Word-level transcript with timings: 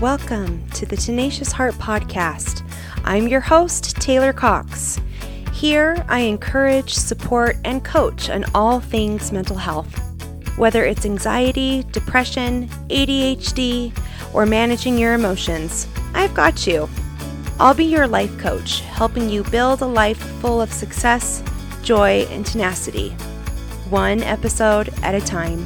Welcome 0.00 0.68
to 0.70 0.86
the 0.86 0.96
Tenacious 0.96 1.52
Heart 1.52 1.74
Podcast. 1.74 2.68
I'm 3.04 3.28
your 3.28 3.40
host, 3.40 3.94
Taylor 4.00 4.32
Cox. 4.32 5.00
Here, 5.52 6.04
I 6.08 6.18
encourage, 6.20 6.92
support, 6.92 7.56
and 7.64 7.84
coach 7.84 8.28
on 8.28 8.44
all 8.56 8.80
things 8.80 9.30
mental 9.30 9.56
health. 9.56 9.96
Whether 10.58 10.84
it's 10.84 11.06
anxiety, 11.06 11.84
depression, 11.92 12.68
ADHD, 12.90 13.96
or 14.34 14.46
managing 14.46 14.98
your 14.98 15.14
emotions, 15.14 15.86
I've 16.12 16.34
got 16.34 16.66
you. 16.66 16.88
I'll 17.60 17.72
be 17.72 17.84
your 17.84 18.08
life 18.08 18.36
coach, 18.36 18.80
helping 18.80 19.30
you 19.30 19.44
build 19.44 19.80
a 19.80 19.86
life 19.86 20.18
full 20.40 20.60
of 20.60 20.72
success, 20.72 21.40
joy, 21.82 22.26
and 22.30 22.44
tenacity, 22.44 23.10
one 23.90 24.24
episode 24.24 24.92
at 25.04 25.14
a 25.14 25.20
time. 25.24 25.64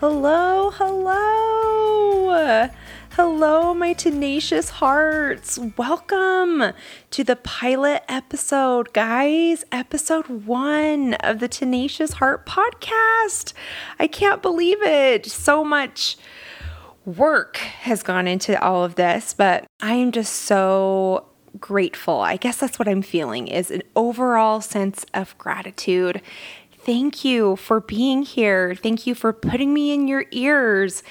Hello, 0.00 0.70
hello. 0.70 2.70
Hello, 3.10 3.74
my 3.74 3.92
tenacious 3.92 4.70
hearts. 4.70 5.58
Welcome 5.76 6.72
to 7.10 7.22
the 7.22 7.36
pilot 7.36 8.02
episode, 8.08 8.94
guys. 8.94 9.62
Episode 9.70 10.46
one 10.46 11.12
of 11.20 11.38
the 11.38 11.48
Tenacious 11.48 12.14
Heart 12.14 12.46
podcast. 12.46 13.52
I 13.98 14.06
can't 14.06 14.40
believe 14.40 14.80
it. 14.80 15.26
So 15.26 15.62
much 15.62 16.16
work 17.04 17.58
has 17.58 18.02
gone 18.02 18.26
into 18.26 18.58
all 18.58 18.82
of 18.82 18.94
this, 18.94 19.34
but 19.34 19.66
I 19.82 19.96
am 19.96 20.12
just 20.12 20.32
so 20.32 21.26
grateful. 21.58 22.20
I 22.20 22.38
guess 22.38 22.56
that's 22.56 22.78
what 22.78 22.88
I'm 22.88 23.02
feeling 23.02 23.48
is 23.48 23.70
an 23.70 23.82
overall 23.94 24.60
sense 24.60 25.04
of 25.12 25.36
gratitude 25.36 26.22
Thank 26.82 27.26
you 27.26 27.56
for 27.56 27.80
being 27.80 28.22
here. 28.22 28.74
Thank 28.74 29.06
you 29.06 29.14
for 29.14 29.34
putting 29.34 29.74
me 29.74 29.92
in 29.92 30.08
your 30.08 30.24
ears, 30.30 31.02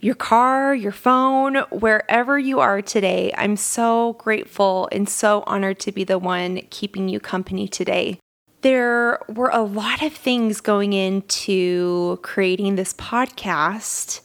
your 0.00 0.16
car, 0.16 0.74
your 0.74 0.90
phone, 0.90 1.56
wherever 1.70 2.36
you 2.36 2.58
are 2.58 2.82
today. 2.82 3.32
I'm 3.38 3.56
so 3.56 4.14
grateful 4.14 4.88
and 4.90 5.08
so 5.08 5.44
honored 5.46 5.78
to 5.80 5.92
be 5.92 6.02
the 6.02 6.18
one 6.18 6.62
keeping 6.70 7.08
you 7.08 7.20
company 7.20 7.68
today. 7.68 8.18
There 8.62 9.20
were 9.28 9.50
a 9.50 9.62
lot 9.62 10.02
of 10.02 10.12
things 10.12 10.60
going 10.60 10.92
into 10.92 12.18
creating 12.22 12.74
this 12.74 12.92
podcast, 12.92 14.20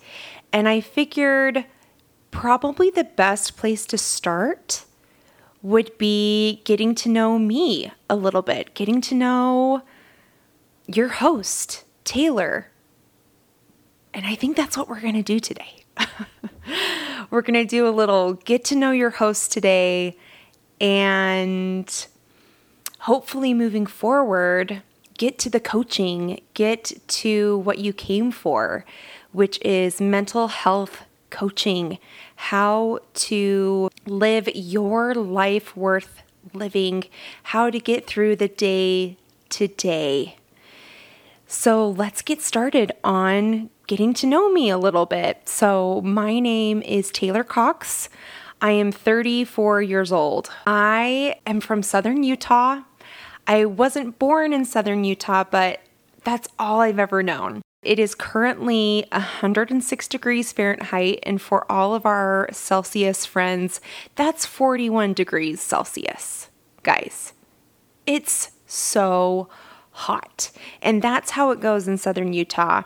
and 0.51 0.67
I 0.67 0.81
figured 0.81 1.65
probably 2.31 2.89
the 2.89 3.03
best 3.03 3.57
place 3.57 3.85
to 3.85 3.97
start 3.97 4.85
would 5.61 5.95
be 5.99 6.61
getting 6.63 6.95
to 6.95 7.09
know 7.09 7.37
me 7.37 7.91
a 8.09 8.15
little 8.15 8.41
bit, 8.41 8.73
getting 8.73 9.01
to 9.01 9.13
know 9.13 9.83
your 10.95 11.09
host, 11.09 11.83
Taylor. 12.03 12.67
And 14.13 14.25
I 14.25 14.35
think 14.35 14.57
that's 14.57 14.77
what 14.77 14.89
we're 14.89 15.01
going 15.01 15.13
to 15.15 15.23
do 15.23 15.39
today. 15.39 15.83
we're 17.29 17.41
going 17.41 17.53
to 17.53 17.65
do 17.65 17.87
a 17.87 17.91
little 17.91 18.33
get 18.33 18.65
to 18.65 18.75
know 18.75 18.91
your 18.91 19.11
host 19.11 19.51
today 19.51 20.17
and 20.81 22.07
hopefully 22.99 23.53
moving 23.53 23.85
forward, 23.85 24.81
get 25.17 25.37
to 25.39 25.49
the 25.49 25.59
coaching, 25.59 26.41
get 26.53 26.91
to 27.07 27.59
what 27.59 27.77
you 27.77 27.93
came 27.93 28.31
for, 28.31 28.85
which 29.31 29.59
is 29.63 30.01
mental 30.01 30.47
health 30.47 31.03
coaching, 31.29 31.99
how 32.35 32.99
to 33.13 33.89
live 34.07 34.49
your 34.55 35.13
life 35.13 35.77
worth 35.77 36.23
living, 36.53 37.03
how 37.43 37.69
to 37.69 37.79
get 37.79 38.07
through 38.07 38.35
the 38.35 38.47
day 38.47 39.17
to 39.49 39.67
day. 39.67 40.38
So 41.51 41.89
let's 41.89 42.21
get 42.21 42.43
started 42.43 42.91
on 43.03 43.71
getting 43.87 44.13
to 44.13 44.27
know 44.27 44.51
me 44.51 44.69
a 44.69 44.77
little 44.77 45.07
bit. 45.07 45.49
So, 45.49 45.99
my 46.01 46.39
name 46.39 46.83
is 46.83 47.09
Taylor 47.09 47.43
Cox. 47.43 48.07
I 48.61 48.69
am 48.73 48.91
34 48.91 49.81
years 49.81 50.11
old. 50.11 50.51
I 50.67 51.39
am 51.47 51.59
from 51.59 51.81
Southern 51.81 52.21
Utah. 52.21 52.81
I 53.47 53.65
wasn't 53.65 54.19
born 54.19 54.53
in 54.53 54.63
Southern 54.63 55.03
Utah, 55.03 55.43
but 55.43 55.81
that's 56.23 56.47
all 56.59 56.81
I've 56.81 56.99
ever 56.99 57.23
known. 57.23 57.63
It 57.81 57.97
is 57.97 58.13
currently 58.13 59.07
106 59.11 60.07
degrees 60.07 60.51
Fahrenheit, 60.51 61.17
and 61.23 61.41
for 61.41 61.69
all 61.69 61.95
of 61.95 62.05
our 62.05 62.47
Celsius 62.51 63.25
friends, 63.25 63.81
that's 64.13 64.45
41 64.45 65.13
degrees 65.13 65.61
Celsius. 65.61 66.49
Guys, 66.83 67.33
it's 68.05 68.51
so 68.67 69.49
hot. 69.49 69.68
And 70.81 71.01
that's 71.01 71.31
how 71.31 71.51
it 71.51 71.59
goes 71.59 71.87
in 71.87 71.97
southern 71.97 72.33
Utah. 72.33 72.83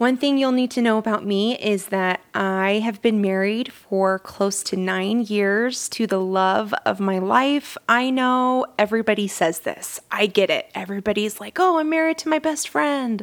One 0.00 0.16
thing 0.16 0.38
you'll 0.38 0.52
need 0.52 0.70
to 0.70 0.80
know 0.80 0.96
about 0.96 1.26
me 1.26 1.58
is 1.58 1.88
that 1.88 2.22
I 2.32 2.80
have 2.82 3.02
been 3.02 3.20
married 3.20 3.70
for 3.70 4.18
close 4.18 4.62
to 4.62 4.76
nine 4.76 5.20
years 5.20 5.90
to 5.90 6.06
the 6.06 6.18
love 6.18 6.72
of 6.86 7.00
my 7.00 7.18
life. 7.18 7.76
I 7.86 8.08
know 8.08 8.64
everybody 8.78 9.28
says 9.28 9.58
this. 9.58 10.00
I 10.10 10.24
get 10.24 10.48
it. 10.48 10.70
Everybody's 10.74 11.38
like, 11.38 11.60
oh, 11.60 11.78
I'm 11.78 11.90
married 11.90 12.16
to 12.18 12.30
my 12.30 12.38
best 12.38 12.70
friend. 12.70 13.22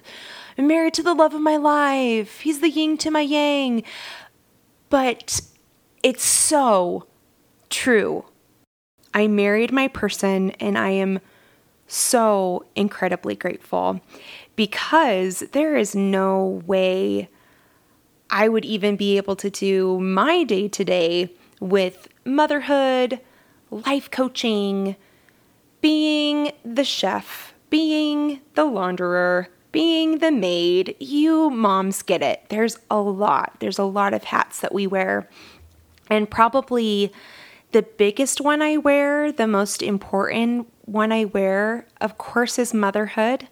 I'm 0.55 0.67
married 0.67 0.93
to 0.93 1.01
the 1.01 1.15
love 1.15 1.33
of 1.33 1.41
my 1.41 1.57
life. 1.57 2.41
He's 2.41 2.59
the 2.59 2.69
yin 2.69 2.99
to 2.99 3.09
my 3.09 3.21
yang. 3.21 3.81
But 4.91 5.41
it's 6.03 6.23
so 6.23 7.07
true. 7.71 8.25
I 9.15 9.25
married 9.25 9.71
my 9.71 9.87
person 9.87 10.51
and 10.59 10.77
I 10.77 10.89
am 10.89 11.21
so 11.87 12.65
incredibly 12.75 13.35
grateful 13.35 14.01
because 14.55 15.39
there 15.51 15.77
is 15.77 15.95
no 15.95 16.61
way 16.65 17.29
I 18.29 18.49
would 18.49 18.65
even 18.65 18.95
be 18.95 19.17
able 19.17 19.35
to 19.37 19.49
do 19.49 19.99
my 19.99 20.43
day 20.43 20.67
to 20.67 20.83
day 20.83 21.29
with 21.59 22.07
motherhood, 22.25 23.21
life 23.71 24.11
coaching, 24.11 24.95
being 25.81 26.51
the 26.65 26.83
chef, 26.83 27.53
being 27.69 28.41
the 28.55 28.65
launderer, 28.65 29.47
being 29.71 30.17
the 30.19 30.31
maid. 30.31 30.95
You 30.99 31.49
moms 31.49 32.01
get 32.01 32.21
it. 32.21 32.43
There's 32.49 32.79
a 32.89 32.99
lot. 32.99 33.55
There's 33.59 33.79
a 33.79 33.83
lot 33.83 34.13
of 34.13 34.25
hats 34.25 34.59
that 34.59 34.73
we 34.73 34.87
wear. 34.87 35.29
And 36.09 36.29
probably 36.29 37.11
the 37.71 37.81
biggest 37.81 38.41
one 38.41 38.61
I 38.61 38.77
wear, 38.77 39.31
the 39.31 39.47
most 39.47 39.81
important 39.81 40.67
one 40.85 41.11
I 41.11 41.25
wear, 41.25 41.85
of 41.99 42.17
course, 42.17 42.57
is 42.57 42.73
motherhood. 42.73 43.47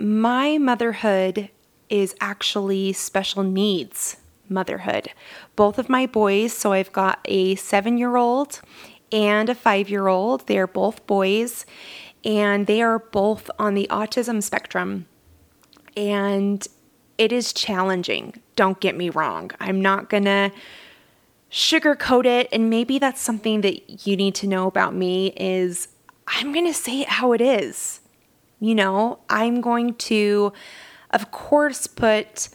My 0.00 0.58
motherhood 0.58 1.50
is 1.88 2.14
actually 2.20 2.92
special 2.92 3.42
needs 3.42 4.16
motherhood. 4.48 5.08
Both 5.56 5.78
of 5.78 5.88
my 5.88 6.06
boys, 6.06 6.52
so 6.52 6.72
I've 6.72 6.92
got 6.92 7.20
a 7.26 7.54
seven 7.54 7.96
year 7.98 8.16
old 8.16 8.60
and 9.12 9.48
a 9.48 9.54
five 9.54 9.88
year 9.88 10.08
old, 10.08 10.46
they're 10.46 10.66
both 10.66 11.06
boys, 11.06 11.64
and 12.24 12.66
they 12.66 12.82
are 12.82 12.98
both 12.98 13.50
on 13.58 13.74
the 13.74 13.86
autism 13.90 14.42
spectrum. 14.42 15.06
And 15.96 16.66
it 17.16 17.30
is 17.30 17.52
challenging, 17.52 18.40
don't 18.56 18.80
get 18.80 18.96
me 18.96 19.10
wrong. 19.10 19.52
I'm 19.60 19.80
not 19.80 20.10
gonna 20.10 20.50
sugarcoat 21.54 22.26
it 22.26 22.48
and 22.50 22.68
maybe 22.68 22.98
that's 22.98 23.20
something 23.20 23.60
that 23.60 24.04
you 24.04 24.16
need 24.16 24.34
to 24.34 24.44
know 24.44 24.66
about 24.66 24.92
me 24.92 25.28
is 25.36 25.86
I'm 26.26 26.52
going 26.52 26.66
to 26.66 26.74
say 26.74 27.02
it 27.02 27.08
how 27.08 27.32
it 27.32 27.40
is. 27.40 28.00
You 28.58 28.74
know, 28.74 29.20
I'm 29.30 29.60
going 29.60 29.94
to, 29.94 30.52
of 31.10 31.30
course, 31.30 31.86
put 31.86 32.48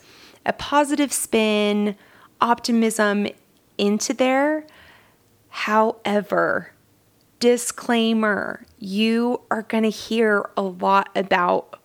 a 0.45 0.51
positive 0.51 1.13
spin, 1.13 1.95
optimism 2.41 3.27
into 3.77 4.13
there. 4.13 4.67
However, 5.47 6.73
disclaimer 7.39 8.65
you 8.79 9.39
are 9.49 9.61
going 9.61 9.83
to 9.83 9.89
hear 9.89 10.49
a 10.57 10.61
lot 10.61 11.09
about 11.15 11.79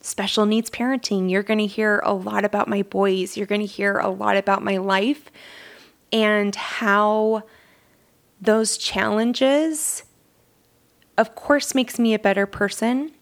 special 0.00 0.46
needs 0.46 0.70
parenting. 0.70 1.28
You're 1.28 1.42
going 1.42 1.58
to 1.58 1.66
hear 1.66 2.00
a 2.04 2.14
lot 2.14 2.44
about 2.44 2.68
my 2.68 2.82
boys. 2.82 3.36
You're 3.36 3.46
going 3.46 3.62
to 3.62 3.66
hear 3.66 3.98
a 3.98 4.10
lot 4.10 4.36
about 4.36 4.62
my 4.62 4.76
life 4.76 5.28
and 6.12 6.54
how 6.54 7.42
those 8.40 8.76
challenges 8.76 10.04
of 11.18 11.34
course, 11.34 11.74
makes 11.74 11.98
me 11.98 12.14
a 12.14 12.18
better 12.18 12.46
person, 12.46 13.12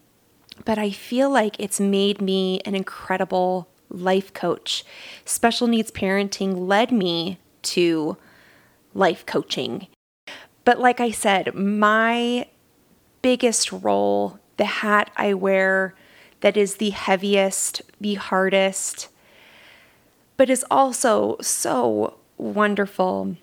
but 0.65 0.77
I 0.77 0.91
feel 0.91 1.29
like 1.29 1.59
it's 1.59 1.79
made 1.79 2.21
me 2.21 2.61
an 2.65 2.75
incredible 2.75 3.67
life 3.89 4.33
coach. 4.33 4.83
Special 5.25 5.67
needs 5.67 5.91
parenting 5.91 6.67
led 6.67 6.91
me 6.91 7.39
to 7.63 8.17
life 8.93 9.25
coaching. 9.25 9.87
But 10.63 10.79
like 10.79 10.99
I 10.99 11.11
said, 11.11 11.53
my 11.53 12.47
biggest 13.21 13.71
role, 13.71 14.39
the 14.57 14.65
hat 14.65 15.11
I 15.17 15.33
wear 15.33 15.93
that 16.41 16.57
is 16.57 16.75
the 16.75 16.91
heaviest, 16.91 17.81
the 17.99 18.15
hardest, 18.15 19.09
but 20.37 20.49
is 20.49 20.65
also 20.71 21.37
so 21.41 22.17
wonderful, 22.41 23.37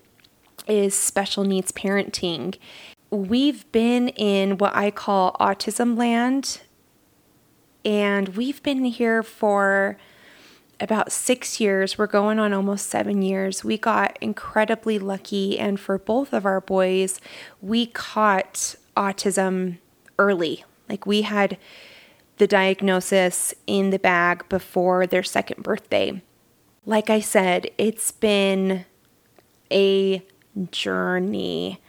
is 0.67 0.93
special 0.93 1.43
needs 1.43 1.71
parenting 1.71 2.55
we've 3.11 3.69
been 3.71 4.09
in 4.09 4.57
what 4.57 4.75
I 4.75 4.91
call 4.91 5.35
autism 5.39 5.97
land 5.97 6.61
and 7.83 8.29
we've 8.29 8.61
been 8.61 8.85
here 8.85 9.23
for 9.23 9.97
about 10.79 11.11
six 11.11 11.59
years. 11.59 11.97
We're 11.97 12.07
going 12.07 12.39
on 12.39 12.53
almost 12.53 12.87
seven 12.87 13.21
years. 13.21 13.63
We 13.63 13.77
got 13.77 14.17
incredibly 14.21 14.99
lucky, 14.99 15.57
and 15.59 15.79
for 15.79 15.97
both 15.97 16.33
of 16.33 16.45
our 16.45 16.61
boys, 16.61 17.19
we 17.61 17.85
caught 17.85 18.75
autism 18.95 19.77
early. 20.17 20.63
Like 20.87 21.05
we 21.05 21.23
had 21.23 21.57
the 22.37 22.47
diagnosis 22.47 23.53
in 23.67 23.89
the 23.89 23.99
bag 23.99 24.47
before 24.49 25.05
their 25.05 25.23
second 25.23 25.63
birthday. 25.63 26.21
Like 26.85 27.09
I 27.09 27.19
said, 27.19 27.69
it's 27.77 28.11
been 28.11 28.85
a 29.71 30.23
journey. 30.71 31.79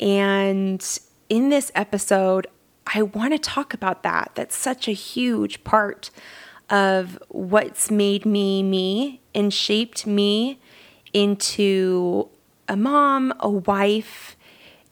And 0.00 0.86
in 1.28 1.48
this 1.48 1.72
episode, 1.74 2.46
I 2.86 3.02
want 3.02 3.32
to 3.32 3.38
talk 3.38 3.74
about 3.74 4.02
that. 4.02 4.32
That's 4.34 4.56
such 4.56 4.88
a 4.88 4.92
huge 4.92 5.64
part 5.64 6.10
of 6.70 7.18
what's 7.28 7.90
made 7.90 8.24
me 8.24 8.62
me 8.62 9.20
and 9.34 9.52
shaped 9.52 10.06
me 10.06 10.58
into 11.12 12.28
a 12.68 12.76
mom, 12.76 13.32
a 13.40 13.48
wife, 13.48 14.36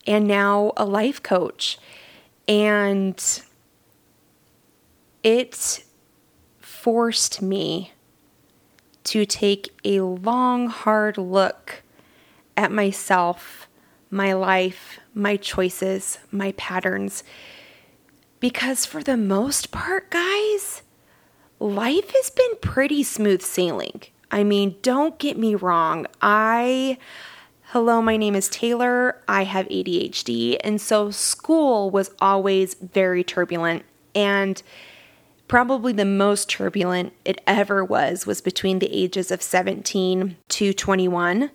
and 0.05 0.27
now 0.27 0.73
a 0.77 0.85
life 0.85 1.21
coach. 1.23 1.77
And 2.47 3.41
it 5.23 5.83
forced 6.59 7.41
me 7.41 7.93
to 9.05 9.25
take 9.25 9.73
a 9.83 10.01
long, 10.01 10.67
hard 10.67 11.17
look 11.17 11.82
at 12.55 12.71
myself, 12.71 13.67
my 14.09 14.33
life, 14.33 14.99
my 15.13 15.37
choices, 15.37 16.19
my 16.31 16.51
patterns. 16.53 17.23
Because 18.39 18.85
for 18.85 19.01
the 19.01 19.17
most 19.17 19.71
part, 19.71 20.09
guys, 20.11 20.81
life 21.59 22.11
has 22.11 22.29
been 22.29 22.55
pretty 22.61 23.03
smooth 23.03 23.41
sailing. 23.41 24.01
I 24.31 24.43
mean, 24.43 24.75
don't 24.81 25.17
get 25.19 25.37
me 25.37 25.55
wrong. 25.55 26.07
I, 26.21 26.97
hello, 27.65 28.01
my 28.01 28.17
name 28.17 28.35
is 28.35 28.49
Taylor. 28.49 29.21
I 29.27 29.43
have 29.43 29.67
ADHD. 29.67 30.57
And 30.63 30.81
so 30.81 31.11
school 31.11 31.89
was 31.89 32.11
always 32.19 32.73
very 32.73 33.23
turbulent. 33.23 33.83
And 34.15 34.61
probably 35.47 35.93
the 35.93 36.05
most 36.05 36.49
turbulent 36.49 37.13
it 37.25 37.41
ever 37.45 37.85
was 37.85 38.25
was 38.25 38.41
between 38.41 38.79
the 38.79 38.91
ages 38.91 39.29
of 39.31 39.41
17 39.41 40.35
to 40.49 40.73
21. 40.73 41.51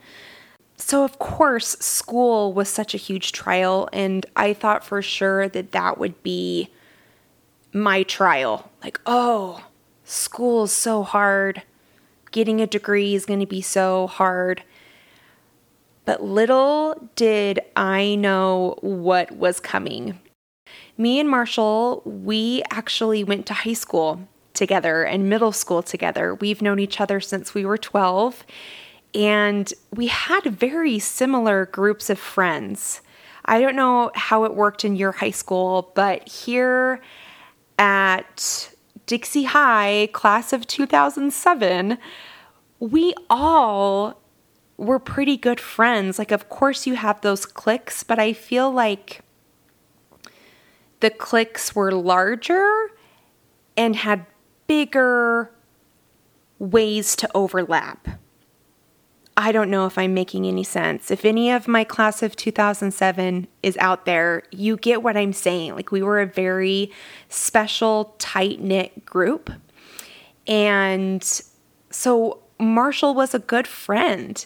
So, 0.78 1.04
of 1.04 1.18
course, 1.18 1.76
school 1.80 2.52
was 2.52 2.68
such 2.68 2.94
a 2.94 2.98
huge 2.98 3.32
trial, 3.32 3.88
and 3.92 4.24
I 4.36 4.54
thought 4.54 4.84
for 4.84 5.02
sure 5.02 5.48
that 5.48 5.72
that 5.72 5.98
would 5.98 6.22
be 6.22 6.70
my 7.72 8.04
trial. 8.04 8.70
Like, 8.82 9.00
oh, 9.04 9.66
school's 10.04 10.72
so 10.72 11.02
hard. 11.02 11.62
Getting 12.30 12.60
a 12.60 12.66
degree 12.66 13.14
is 13.14 13.26
going 13.26 13.40
to 13.40 13.46
be 13.46 13.60
so 13.60 14.06
hard. 14.06 14.62
But 16.04 16.22
little 16.22 17.10
did 17.16 17.60
I 17.76 18.14
know 18.14 18.78
what 18.80 19.32
was 19.32 19.60
coming. 19.60 20.20
Me 20.96 21.18
and 21.18 21.28
Marshall, 21.28 22.02
we 22.04 22.62
actually 22.70 23.24
went 23.24 23.46
to 23.46 23.52
high 23.52 23.74
school 23.74 24.28
together 24.54 25.04
and 25.04 25.28
middle 25.28 25.52
school 25.52 25.82
together. 25.82 26.34
We've 26.34 26.62
known 26.62 26.78
each 26.78 27.00
other 27.00 27.20
since 27.20 27.52
we 27.52 27.64
were 27.64 27.78
12, 27.78 28.44
and 29.14 29.72
we 29.94 30.08
had 30.08 30.42
very 30.44 30.98
similar 30.98 31.66
groups 31.66 32.10
of 32.10 32.18
friends. 32.18 33.00
I 33.44 33.60
don't 33.60 33.76
know 33.76 34.10
how 34.14 34.44
it 34.44 34.54
worked 34.54 34.84
in 34.84 34.96
your 34.96 35.12
high 35.12 35.30
school, 35.30 35.92
but 35.94 36.28
here 36.28 37.00
at 37.78 38.72
Dixie 39.06 39.44
High, 39.44 40.10
class 40.12 40.52
of 40.52 40.66
2007, 40.66 41.96
we 42.78 43.14
all 43.30 44.20
were 44.76 44.98
pretty 44.98 45.36
good 45.36 45.58
friends. 45.58 46.18
Like, 46.18 46.30
of 46.30 46.48
course, 46.48 46.86
you 46.86 46.94
have 46.94 47.20
those 47.22 47.46
cliques, 47.46 48.02
but 48.02 48.18
I 48.18 48.32
feel 48.32 48.70
like 48.70 49.22
the 51.00 51.10
cliques 51.10 51.74
were 51.74 51.92
larger 51.92 52.90
and 53.76 53.96
had 53.96 54.26
bigger 54.66 55.50
ways 56.58 57.16
to 57.16 57.28
overlap. 57.34 58.08
I 59.38 59.52
don't 59.52 59.70
know 59.70 59.86
if 59.86 59.96
I'm 59.96 60.14
making 60.14 60.46
any 60.46 60.64
sense. 60.64 61.12
If 61.12 61.24
any 61.24 61.52
of 61.52 61.68
my 61.68 61.84
class 61.84 62.24
of 62.24 62.34
2007 62.34 63.46
is 63.62 63.76
out 63.76 64.04
there, 64.04 64.42
you 64.50 64.76
get 64.76 65.00
what 65.00 65.16
I'm 65.16 65.32
saying. 65.32 65.76
Like, 65.76 65.92
we 65.92 66.02
were 66.02 66.20
a 66.20 66.26
very 66.26 66.90
special, 67.28 68.16
tight 68.18 68.60
knit 68.60 69.06
group. 69.06 69.48
And 70.48 71.22
so, 71.88 72.40
Marshall 72.58 73.14
was 73.14 73.32
a 73.32 73.38
good 73.38 73.68
friend 73.68 74.44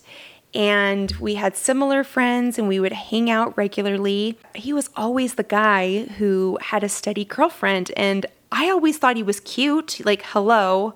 and 0.53 1.13
we 1.13 1.37
had 1.37 1.57
similar 1.57 2.05
friends 2.05 2.59
and 2.59 2.69
we 2.69 2.79
would 2.79 2.93
hang 2.93 3.31
out 3.31 3.57
regularly. 3.57 4.39
He 4.55 4.75
was 4.75 4.91
always 4.95 5.37
the 5.37 5.43
guy 5.43 6.05
who 6.19 6.59
had 6.61 6.85
a 6.85 6.91
steady 6.91 7.25
girlfriend, 7.25 7.91
and 7.97 8.27
I 8.51 8.69
always 8.69 8.99
thought 8.99 9.17
he 9.17 9.23
was 9.23 9.41
cute. 9.41 10.05
Like, 10.05 10.23
hello, 10.27 10.93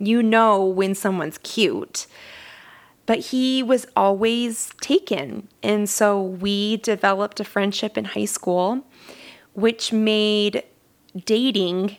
you 0.00 0.20
know 0.20 0.64
when 0.64 0.96
someone's 0.96 1.38
cute. 1.38 2.08
But 3.06 3.18
he 3.18 3.62
was 3.62 3.86
always 3.96 4.70
taken. 4.80 5.48
And 5.62 5.88
so 5.88 6.20
we 6.20 6.78
developed 6.78 7.40
a 7.40 7.44
friendship 7.44 7.96
in 7.96 8.04
high 8.04 8.24
school, 8.24 8.84
which 9.54 9.92
made 9.92 10.64
dating 11.24 11.96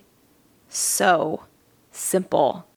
so 0.69 1.44
simple 1.92 2.68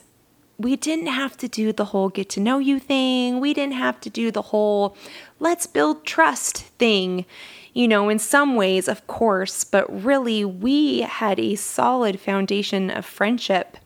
we 0.61 0.77
didn't 0.77 1.07
have 1.07 1.39
to 1.39 1.49
do 1.49 1.73
the 1.73 1.87
whole 1.87 2.11
get 2.11 2.29
to 2.31 2.41
know 2.41 2.59
you 2.59 2.79
thing. 2.79 3.41
We 3.41 3.55
didn't 3.55 3.75
have 3.75 3.99
to 4.03 4.11
do 4.11 4.31
the 4.31 4.43
whole 4.43 4.95
let's 5.39 5.67
build 5.67 6.05
trust 6.05 6.59
thing. 6.59 7.25
You 7.73 7.89
know, 7.89 8.11
in 8.11 8.19
some 8.19 8.57
ways, 8.57 8.87
of 8.87 9.07
course, 9.07 9.65
but 9.65 9.89
really, 10.05 10.45
we 10.45 11.01
had 11.01 11.41
a 11.41 11.55
solid 11.55 12.21
foundation 12.21 12.91
of 12.91 13.07
friendship. 13.07 13.79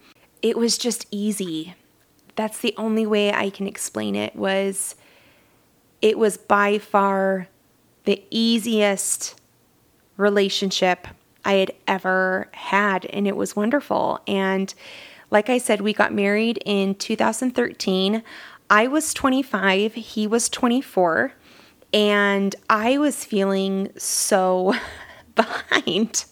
It 0.43 0.59
was 0.59 0.77
just 0.77 1.07
easy. 1.13 1.75
That's 2.37 2.59
the 2.59 2.75
only 2.77 3.07
way 3.07 3.33
I 3.33 3.51
can 3.51 3.67
explain 3.67 4.17
it 4.17 4.35
was 4.35 4.97
it 6.03 6.19
was 6.19 6.37
by 6.37 6.79
far 6.79 7.49
the 8.05 8.23
easiest 8.31 9.41
relationship 10.17 11.09
I 11.45 11.55
had 11.55 11.73
ever 11.87 12.49
had 12.53 13.07
and 13.07 13.27
it 13.27 13.37
was 13.37 13.57
wonderful 13.57 14.21
and 14.27 14.75
like 15.35 15.51
I 15.51 15.59
said, 15.59 15.81
we 15.81 15.93
got 15.93 16.15
married 16.15 16.63
in 16.65 16.95
2013. 16.95 18.23
I 18.71 18.87
was 18.87 19.13
25, 19.13 19.95
he 19.95 20.29
was 20.29 20.49
24, 20.49 21.33
and 21.93 22.55
I 22.71 22.99
was 22.99 23.25
feeling 23.25 23.91
so 23.97 24.75
behind. 25.35 26.25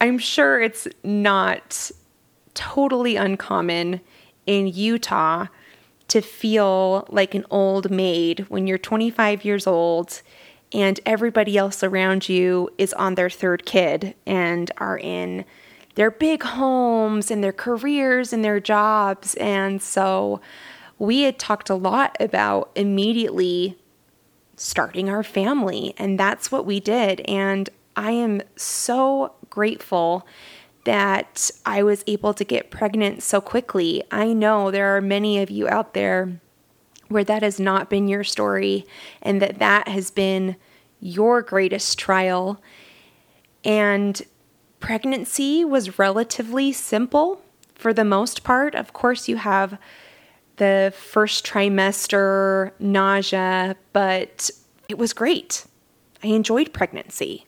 I'm 0.00 0.16
sure 0.16 0.62
it's 0.62 0.88
not 1.02 1.90
totally 2.54 3.16
uncommon 3.16 4.00
in 4.46 4.66
Utah 4.66 5.46
to 6.08 6.20
feel 6.20 7.06
like 7.08 7.34
an 7.34 7.44
old 7.50 7.90
maid 7.90 8.46
when 8.48 8.66
you're 8.66 8.78
25 8.78 9.44
years 9.44 9.66
old 9.66 10.22
and 10.72 11.00
everybody 11.06 11.56
else 11.56 11.82
around 11.82 12.28
you 12.28 12.68
is 12.78 12.92
on 12.94 13.14
their 13.14 13.30
third 13.30 13.64
kid 13.64 14.14
and 14.26 14.70
are 14.78 14.98
in 14.98 15.44
their 15.94 16.10
big 16.10 16.42
homes 16.42 17.30
and 17.30 17.42
their 17.42 17.52
careers 17.52 18.32
and 18.32 18.44
their 18.44 18.60
jobs. 18.60 19.34
And 19.36 19.80
so 19.80 20.40
we 20.98 21.22
had 21.22 21.38
talked 21.38 21.70
a 21.70 21.74
lot 21.74 22.16
about 22.18 22.70
immediately 22.74 23.78
starting 24.56 25.08
our 25.08 25.22
family. 25.22 25.94
And 25.96 26.18
that's 26.18 26.50
what 26.50 26.66
we 26.66 26.80
did. 26.80 27.20
And 27.22 27.70
I 27.96 28.10
am 28.10 28.42
so 28.56 29.32
grateful 29.50 30.26
that 30.84 31.50
I 31.64 31.82
was 31.82 32.04
able 32.06 32.34
to 32.34 32.44
get 32.44 32.70
pregnant 32.70 33.22
so 33.22 33.40
quickly. 33.40 34.02
I 34.10 34.32
know 34.32 34.70
there 34.70 34.96
are 34.96 35.00
many 35.00 35.40
of 35.42 35.50
you 35.50 35.68
out 35.68 35.94
there 35.94 36.40
where 37.08 37.24
that 37.24 37.42
has 37.42 37.60
not 37.60 37.90
been 37.90 38.08
your 38.08 38.24
story 38.24 38.86
and 39.22 39.40
that 39.42 39.58
that 39.58 39.88
has 39.88 40.10
been 40.10 40.56
your 41.00 41.42
greatest 41.42 41.98
trial. 41.98 42.60
And 43.64 44.20
pregnancy 44.80 45.64
was 45.64 45.98
relatively 45.98 46.72
simple 46.72 47.42
for 47.74 47.92
the 47.92 48.04
most 48.04 48.44
part. 48.44 48.74
Of 48.74 48.92
course, 48.92 49.28
you 49.28 49.36
have 49.36 49.78
the 50.56 50.92
first 50.96 51.44
trimester 51.46 52.72
nausea, 52.78 53.76
but 53.92 54.50
it 54.88 54.98
was 54.98 55.12
great. 55.12 55.66
I 56.22 56.28
enjoyed 56.28 56.72
pregnancy. 56.72 57.46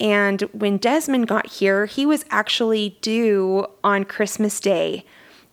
And 0.00 0.40
when 0.52 0.78
Desmond 0.78 1.28
got 1.28 1.46
here, 1.46 1.84
he 1.84 2.06
was 2.06 2.24
actually 2.30 2.98
due 3.02 3.66
on 3.84 4.04
Christmas 4.04 4.58
Day. 4.58 5.04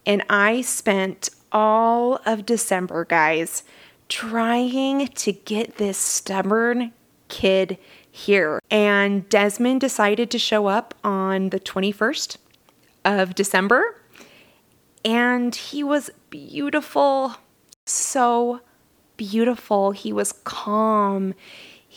And 0.06 0.24
I 0.30 0.62
spent 0.62 1.30
all 1.52 2.22
of 2.26 2.46
December, 2.46 3.04
guys, 3.04 3.64
trying 4.08 5.08
to 5.08 5.34
get 5.34 5.78
this 5.78 5.98
stubborn 5.98 6.94
kid 7.28 7.78
here. 8.10 8.62
And 8.72 9.28
Desmond 9.28 9.82
decided 9.82 10.32
to 10.32 10.40
show 10.40 10.68
up 10.68 10.94
on 11.04 11.50
the 11.50 11.60
21st 11.60 12.38
of 13.04 13.36
December. 13.36 14.02
And 15.04 15.54
he 15.54 15.84
was 15.84 16.10
beautiful, 16.30 17.36
so 17.86 18.62
beautiful. 19.18 19.92
He 19.92 20.14
was 20.14 20.32
calm. 20.44 21.34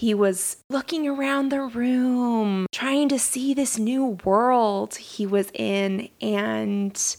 He 0.00 0.14
was 0.14 0.56
looking 0.70 1.06
around 1.06 1.50
the 1.50 1.60
room, 1.60 2.64
trying 2.72 3.10
to 3.10 3.18
see 3.18 3.52
this 3.52 3.78
new 3.78 4.16
world 4.24 4.94
he 4.94 5.26
was 5.26 5.50
in, 5.52 6.08
and 6.22 7.16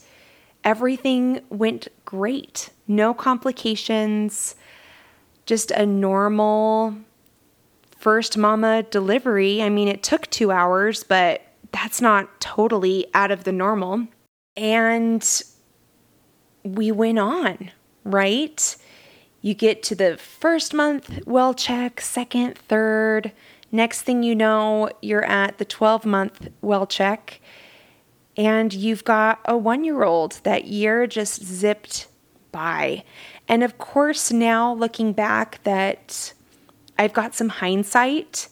everything 0.64 1.42
went 1.52 1.90
great. 2.06 2.72
No 2.88 3.14
complications, 3.14 4.56
just 5.46 5.70
a 5.70 5.86
normal 5.86 6.96
first 8.00 8.36
mama 8.36 8.82
delivery. 8.82 9.62
I 9.62 9.70
mean, 9.70 9.88
it 9.88 10.02
took 10.02 10.28
two 10.32 10.50
hours, 10.52 11.04
but 11.04 11.44
that's 11.72 12.02
not 12.02 12.42
totally 12.42 13.06
out 13.14 13.30
of 13.30 13.44
the 13.44 13.52
normal. 13.52 14.08
And 14.58 15.24
we 16.64 16.92
went 16.92 17.20
on, 17.20 17.70
right? 18.06 18.76
You 19.42 19.54
get 19.56 19.82
to 19.84 19.96
the 19.96 20.18
first 20.18 20.74
month 20.74 21.26
well 21.26 21.54
check, 21.54 22.00
second, 22.00 22.58
third. 22.58 23.32
Next 23.72 24.04
thing 24.04 24.22
you 24.22 24.36
know, 24.36 24.90
you're 25.02 25.26
at 25.26 25.58
the 25.58 25.66
12 25.66 26.06
month 26.06 26.50
well 26.62 26.86
check, 26.86 27.42
and 28.38 28.74
you've 28.74 29.04
got 29.04 29.40
a 29.46 29.58
one 29.58 29.84
year 29.84 30.04
old. 30.04 30.40
That 30.44 30.66
year 30.66 31.08
just 31.08 31.44
zipped 31.44 32.08
by. 32.52 33.04
And 33.48 33.64
of 33.64 33.78
course, 33.78 34.32
now 34.32 34.74
looking 34.74 35.14
back, 35.14 35.60
that 35.64 36.34
I've 36.98 37.14
got 37.14 37.34
some 37.34 37.50
hindsight. 37.50 38.48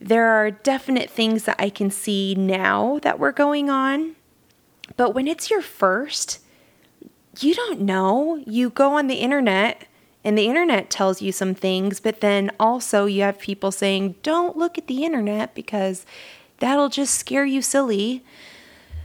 There 0.00 0.26
are 0.26 0.50
definite 0.50 1.10
things 1.10 1.44
that 1.44 1.56
I 1.58 1.68
can 1.70 1.90
see 1.90 2.34
now 2.34 3.00
that 3.02 3.18
were 3.18 3.32
going 3.32 3.68
on. 3.68 4.16
But 4.96 5.14
when 5.14 5.26
it's 5.26 5.50
your 5.50 5.62
first, 5.62 6.40
you 7.40 7.54
don't 7.54 7.80
know. 7.80 8.42
You 8.46 8.70
go 8.70 8.94
on 8.94 9.06
the 9.06 9.16
internet 9.16 9.86
and 10.24 10.38
the 10.38 10.46
internet 10.46 10.90
tells 10.90 11.20
you 11.20 11.32
some 11.32 11.54
things, 11.54 12.00
but 12.00 12.20
then 12.20 12.50
also 12.58 13.04
you 13.06 13.22
have 13.22 13.38
people 13.38 13.70
saying, 13.70 14.14
don't 14.22 14.56
look 14.56 14.78
at 14.78 14.86
the 14.86 15.04
internet 15.04 15.54
because 15.54 16.06
that'll 16.58 16.88
just 16.88 17.14
scare 17.14 17.44
you 17.44 17.60
silly. 17.60 18.24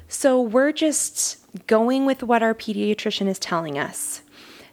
So 0.07 0.41
we're 0.41 0.71
just 0.71 1.37
going 1.67 2.05
with 2.05 2.23
what 2.23 2.41
our 2.41 2.53
pediatrician 2.53 3.27
is 3.27 3.39
telling 3.39 3.77
us. 3.77 4.21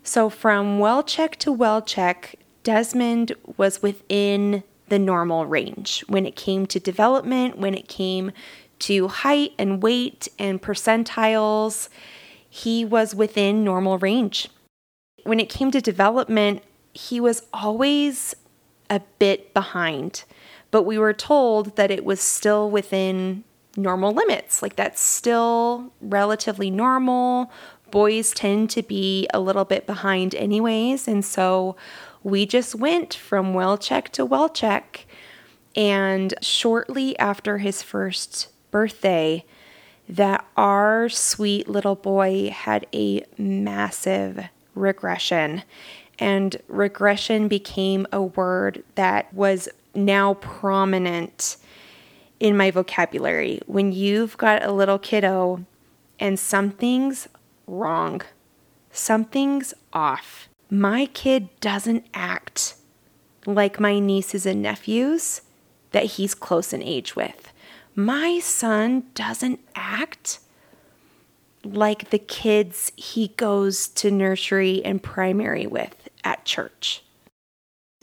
So 0.03 0.31
from 0.31 0.79
well 0.79 1.03
check 1.03 1.37
to 1.41 1.53
well 1.53 1.83
check, 1.83 2.37
Desmond 2.63 3.33
was 3.57 3.83
within 3.83 4.63
the 4.89 4.99
normal 4.99 5.47
range 5.47 6.05
when 6.07 6.27
it 6.27 6.37
came 6.37 6.67
to 6.67 6.79
development, 6.79 7.59
when 7.59 7.75
it 7.75 7.89
came 7.89 8.31
to 8.79 9.09
height 9.09 9.53
and 9.59 9.83
weight 9.83 10.29
and 10.39 10.63
percentiles 10.63 11.89
he 12.49 12.85
was 12.85 13.15
within 13.15 13.65
normal 13.65 13.99
range. 13.99 14.49
When 15.25 15.41
it 15.41 15.49
came 15.49 15.71
to 15.73 15.81
development, 15.81 16.63
he 16.93 17.21
was 17.21 17.43
always 17.53 18.35
a 18.89 19.01
bit 19.19 19.53
behind, 19.53 20.25
but 20.71 20.85
we 20.85 20.99
were 20.99 21.13
told 21.13 21.77
that 21.77 21.91
it 21.91 22.05
was 22.05 22.21
still 22.21 22.71
within 22.71 23.45
normal 23.77 24.13
limits. 24.13 24.63
Like 24.63 24.77
that's 24.77 25.01
still 25.01 25.93
relatively 26.01 26.71
normal. 26.71 27.53
Boys 27.91 28.33
tend 28.33 28.71
to 28.71 28.83
be 28.83 29.29
a 29.33 29.41
little 29.41 29.65
bit 29.65 29.87
behind, 29.87 30.35
anyways. 30.35 31.07
And 31.07 31.25
so 31.25 31.77
we 32.23 32.47
just 32.47 32.75
went 32.75 33.15
from 33.15 33.55
well 33.55 33.79
check 33.79 34.11
to 34.13 34.25
well 34.25 34.49
check. 34.49 35.07
And 35.75 36.35
shortly 36.41 37.19
after 37.19 37.59
his 37.59 37.83
first 37.83 38.49
birthday, 38.71 39.45
that 40.09 40.47
our 40.57 41.09
sweet 41.09 41.69
little 41.69 41.95
boy 41.95 42.51
had 42.51 42.87
a 42.95 43.25
massive 43.39 44.45
regression. 44.75 45.63
And 46.19 46.57
regression 46.69 47.49
became 47.49 48.07
a 48.13 48.23
word 48.23 48.83
that 48.95 49.33
was 49.35 49.69
now 49.95 50.35
prominent 50.35 51.57
in 52.39 52.57
my 52.57 52.71
vocabulary. 52.71 53.61
When 53.67 53.93
you've 53.93 54.37
got 54.37 54.63
a 54.63 54.73
little 54.73 54.99
kiddo 54.99 55.65
and 56.19 56.39
something's 56.39 57.29
wrong, 57.67 58.23
something's 58.91 59.75
off. 59.93 60.49
My 60.71 61.07
kid 61.07 61.49
doesn't 61.61 62.07
act 62.15 62.75
like 63.47 63.81
my 63.81 63.99
nieces 63.99 64.47
and 64.47 64.63
nephews 64.63 65.43
that 65.93 66.05
he's 66.05 66.35
close 66.35 66.73
in 66.73 66.83
age 66.83 67.15
with 67.15 67.53
my 67.97 68.39
son 68.39 69.05
doesn't 69.15 69.59
act 69.75 70.39
like 71.65 72.11
the 72.11 72.19
kids 72.19 72.93
he 72.95 73.29
goes 73.29 73.89
to 73.89 74.11
nursery 74.11 74.85
and 74.85 75.03
primary 75.03 75.67
with 75.67 76.09
at 76.23 76.45
church. 76.45 77.03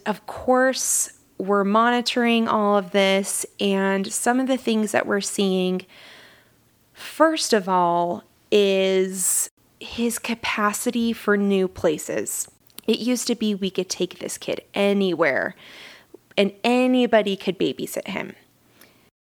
Of 0.06 0.26
course, 0.26 1.20
we're 1.38 1.64
monitoring 1.64 2.48
all 2.48 2.78
of 2.78 2.92
this, 2.92 3.46
and 3.60 4.12
some 4.12 4.40
of 4.40 4.48
the 4.48 4.58
things 4.58 4.92
that 4.92 5.06
we're 5.06 5.22
seeing, 5.22 5.84
first 6.94 7.54
of 7.54 7.70
all, 7.70 8.24
is 8.52 9.50
his 9.80 10.20
capacity 10.20 11.14
for 11.14 11.38
new 11.38 11.68
places. 11.68 12.50
It 12.88 13.00
used 13.00 13.28
to 13.28 13.36
be 13.36 13.56
we 13.56 13.70
could 13.70 13.90
take 13.90 14.20
this 14.20 14.38
kid 14.38 14.62
anywhere 14.74 15.56
and 16.38 16.52
anybody 16.64 17.36
could 17.36 17.60
babysit 17.60 18.08
him. 18.08 18.36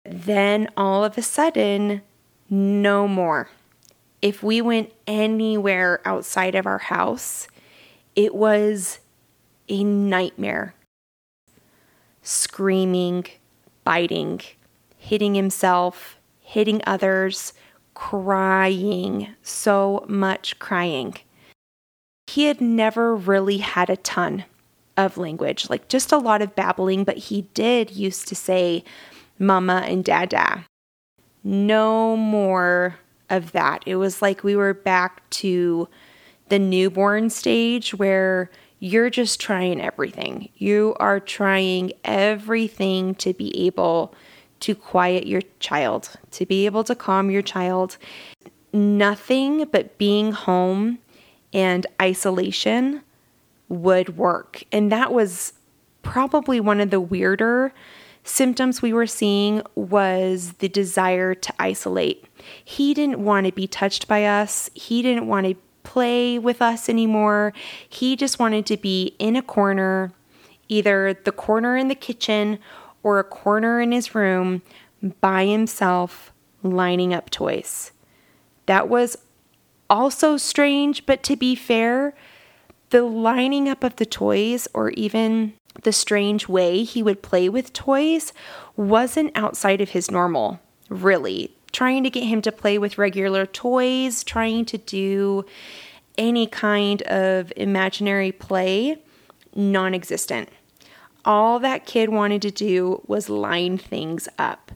Then 0.05 0.67
all 0.75 1.03
of 1.03 1.17
a 1.17 1.21
sudden, 1.21 2.01
no 2.49 3.07
more. 3.07 3.49
If 4.21 4.43
we 4.43 4.61
went 4.61 4.91
anywhere 5.07 6.01
outside 6.05 6.55
of 6.55 6.65
our 6.65 6.77
house, 6.77 7.47
it 8.15 8.35
was 8.35 8.99
a 9.69 9.83
nightmare. 9.83 10.75
Screaming, 12.21 13.25
biting, 13.83 14.41
hitting 14.97 15.35
himself, 15.35 16.17
hitting 16.41 16.81
others, 16.85 17.53
crying, 17.93 19.29
so 19.41 20.05
much 20.07 20.59
crying. 20.59 21.15
He 22.27 22.45
had 22.45 22.61
never 22.61 23.15
really 23.15 23.57
had 23.57 23.89
a 23.89 23.97
ton 23.97 24.45
of 24.95 25.17
language, 25.17 25.69
like 25.69 25.87
just 25.87 26.11
a 26.11 26.17
lot 26.17 26.41
of 26.41 26.55
babbling, 26.55 27.03
but 27.03 27.17
he 27.17 27.43
did 27.53 27.91
used 27.91 28.27
to 28.27 28.35
say, 28.35 28.83
mama 29.43 29.83
and 29.85 30.03
dada. 30.03 30.65
No 31.43 32.15
more 32.15 32.97
of 33.29 33.51
that. 33.51 33.83
It 33.85 33.97
was 33.97 34.21
like 34.21 34.43
we 34.43 34.55
were 34.55 34.73
back 34.73 35.29
to 35.31 35.87
the 36.49 36.59
newborn 36.59 37.29
stage 37.29 37.93
where 37.93 38.49
you're 38.79 39.09
just 39.09 39.39
trying 39.39 39.81
everything. 39.81 40.49
You 40.55 40.95
are 40.99 41.19
trying 41.19 41.93
everything 42.03 43.15
to 43.15 43.33
be 43.33 43.65
able 43.65 44.13
to 44.59 44.75
quiet 44.75 45.25
your 45.25 45.41
child, 45.59 46.09
to 46.31 46.45
be 46.45 46.65
able 46.65 46.83
to 46.85 46.95
calm 46.95 47.31
your 47.31 47.41
child. 47.41 47.97
Nothing 48.71 49.65
but 49.71 49.97
being 49.97 50.31
home 50.31 50.99
and 51.53 51.85
isolation 52.01 53.01
would 53.69 54.17
work. 54.17 54.63
And 54.71 54.91
that 54.91 55.13
was 55.13 55.53
probably 56.01 56.59
one 56.59 56.79
of 56.79 56.89
the 56.89 57.01
weirder 57.01 57.73
symptoms 58.23 58.81
we 58.81 58.93
were 58.93 59.07
seeing 59.07 59.61
was 59.75 60.53
the 60.59 60.69
desire 60.69 61.35
to 61.35 61.53
isolate. 61.59 62.25
He 62.63 62.93
didn't 62.93 63.23
want 63.23 63.45
to 63.45 63.51
be 63.51 63.67
touched 63.67 64.07
by 64.07 64.25
us, 64.25 64.69
he 64.73 65.01
didn't 65.01 65.27
want 65.27 65.47
to 65.47 65.55
play 65.83 66.39
with 66.39 66.61
us 66.61 66.89
anymore. 66.89 67.53
He 67.87 68.15
just 68.15 68.39
wanted 68.39 68.65
to 68.67 68.77
be 68.77 69.15
in 69.19 69.35
a 69.35 69.41
corner, 69.41 70.13
either 70.69 71.13
the 71.13 71.31
corner 71.31 71.77
in 71.77 71.89
the 71.89 71.95
kitchen 71.95 72.59
or 73.03 73.19
a 73.19 73.23
corner 73.23 73.81
in 73.81 73.91
his 73.91 74.15
room 74.15 74.61
by 75.19 75.45
himself, 75.45 76.31
lining 76.63 77.13
up 77.13 77.29
toys. 77.29 77.91
That 78.65 78.87
was 78.87 79.17
also 79.89 80.37
strange, 80.37 81.05
but 81.05 81.21
to 81.23 81.35
be 81.35 81.55
fair, 81.55 82.15
the 82.89 83.03
lining 83.03 83.67
up 83.67 83.83
of 83.83 83.97
the 83.97 84.05
toys 84.05 84.67
or 84.73 84.91
even 84.91 85.53
the 85.81 85.91
strange 85.91 86.47
way 86.47 86.83
he 86.83 87.01
would 87.01 87.21
play 87.21 87.49
with 87.49 87.73
toys 87.73 88.31
wasn't 88.75 89.35
outside 89.35 89.81
of 89.81 89.89
his 89.89 90.11
normal, 90.11 90.59
really. 90.89 91.55
Trying 91.71 92.03
to 92.03 92.09
get 92.09 92.25
him 92.25 92.41
to 92.43 92.51
play 92.51 92.77
with 92.77 92.99
regular 92.99 93.45
toys, 93.45 94.23
trying 94.23 94.65
to 94.65 94.77
do 94.77 95.45
any 96.17 96.45
kind 96.45 97.01
of 97.03 97.51
imaginary 97.55 98.31
play, 98.31 98.99
non 99.55 99.95
existent. 99.95 100.49
All 101.25 101.57
that 101.59 101.85
kid 101.85 102.09
wanted 102.09 102.41
to 102.43 102.51
do 102.51 103.01
was 103.07 103.29
line 103.29 103.77
things 103.77 104.27
up, 104.37 104.71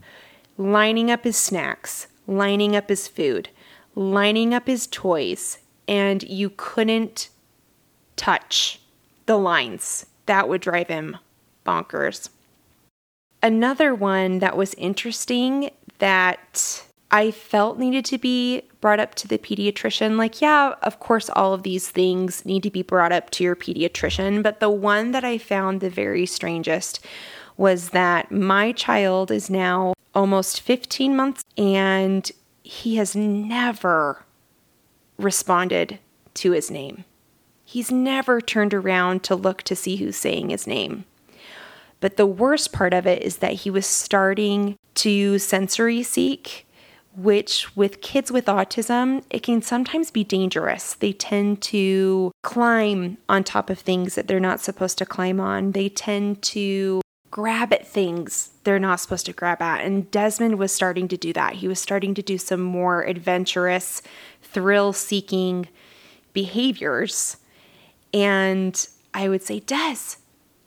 lining 0.57 1.11
up 1.11 1.23
his 1.23 1.37
snacks, 1.37 2.07
lining 2.25 2.75
up 2.75 2.89
his 2.89 3.07
food, 3.07 3.49
lining 3.93 4.53
up 4.53 4.65
his 4.65 4.87
toys, 4.87 5.59
and 5.87 6.23
you 6.23 6.51
couldn't 6.55 7.29
touch 8.15 8.79
the 9.27 9.37
lines 9.37 10.07
that 10.27 10.47
would 10.47 10.61
drive 10.61 10.87
him 10.87 11.17
bonkers. 11.65 12.29
Another 13.43 13.93
one 13.93 14.39
that 14.39 14.55
was 14.57 14.73
interesting 14.75 15.71
that 15.99 16.83
I 17.11 17.31
felt 17.31 17.77
needed 17.77 18.05
to 18.05 18.17
be 18.17 18.63
brought 18.81 18.99
up 18.99 19.15
to 19.15 19.27
the 19.27 19.37
pediatrician. 19.37 20.17
Like, 20.17 20.41
yeah, 20.41 20.75
of 20.81 20.99
course, 20.99 21.29
all 21.29 21.53
of 21.53 21.63
these 21.63 21.89
things 21.89 22.45
need 22.45 22.63
to 22.63 22.71
be 22.71 22.81
brought 22.81 23.11
up 23.11 23.29
to 23.31 23.43
your 23.43 23.55
pediatrician. 23.55 24.43
But 24.43 24.59
the 24.59 24.69
one 24.69 25.11
that 25.11 25.23
I 25.23 25.37
found 25.37 25.79
the 25.79 25.89
very 25.89 26.25
strangest 26.25 27.05
was 27.55 27.89
that 27.89 28.31
my 28.31 28.71
child 28.71 29.31
is 29.31 29.49
now 29.49 29.93
almost 30.13 30.61
15 30.61 31.15
months 31.15 31.43
and 31.57 32.29
he 32.63 32.97
has 32.97 33.15
never 33.15 34.23
responded 35.17 35.99
to 36.35 36.51
his 36.51 36.69
name. 36.69 37.05
He's 37.69 37.91
never 37.91 38.39
turned 38.39 38.73
around 38.73 39.23
to 39.23 39.35
look 39.35 39.61
to 39.63 39.75
see 39.75 39.97
who's 39.97 40.15
saying 40.15 40.49
his 40.49 40.65
name. 40.65 41.03
But 41.99 42.15
the 42.15 42.25
worst 42.25 42.71
part 42.71 42.93
of 42.93 43.05
it 43.05 43.21
is 43.23 43.37
that 43.37 43.53
he 43.53 43.69
was 43.69 43.85
starting 43.85 44.77
to 44.95 45.37
sensory 45.37 46.01
seek 46.01 46.65
which 47.17 47.75
with 47.75 48.01
kids 48.01 48.31
with 48.31 48.45
autism, 48.45 49.23
it 49.31 49.41
can 49.41 49.59
sometimes 49.63 50.11
be 50.11 50.23
dangerous. 50.23 50.93
They 50.93 51.13
tend 51.13 51.63
to 51.63 52.31
climb 52.43 53.17
on 53.27 53.43
top 53.43 53.71
of 53.71 53.79
things 53.79 54.13
that 54.13 54.27
they're 54.27 54.39
not 54.39 54.59
supposed 54.59 54.99
to 54.99 55.05
climb 55.05 55.39
on. 55.39 55.71
They 55.71 55.89
tend 55.89 56.43
to 56.43 57.01
grab 57.31 57.73
at 57.73 57.87
things 57.87 58.51
they're 58.63 58.77
not 58.77 58.99
supposed 58.99 59.25
to 59.25 59.33
grab 59.33 59.63
at. 59.63 59.83
And 59.83 60.09
Desmond 60.11 60.59
was 60.59 60.71
starting 60.71 61.07
to 61.07 61.17
do 61.17 61.33
that. 61.33 61.55
He 61.55 61.67
was 61.67 61.79
starting 61.79 62.13
to 62.13 62.21
do 62.21 62.37
some 62.37 62.61
more 62.61 63.01
adventurous, 63.01 64.03
thrill 64.43 64.93
seeking 64.93 65.67
behaviors. 66.33 67.37
And 68.13 68.87
I 69.13 69.29
would 69.29 69.43
say, 69.43 69.59
Des, 69.59 70.17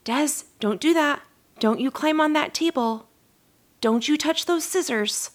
Des, 0.04 0.44
don't 0.58 0.80
do 0.80 0.94
that. 0.94 1.22
Don't 1.58 1.80
you 1.80 1.90
climb 1.90 2.20
on 2.20 2.32
that 2.32 2.54
table. 2.54 3.08
Don't 3.80 4.08
you 4.08 4.16
touch 4.16 4.46
those 4.46 4.64
scissors 4.64 5.30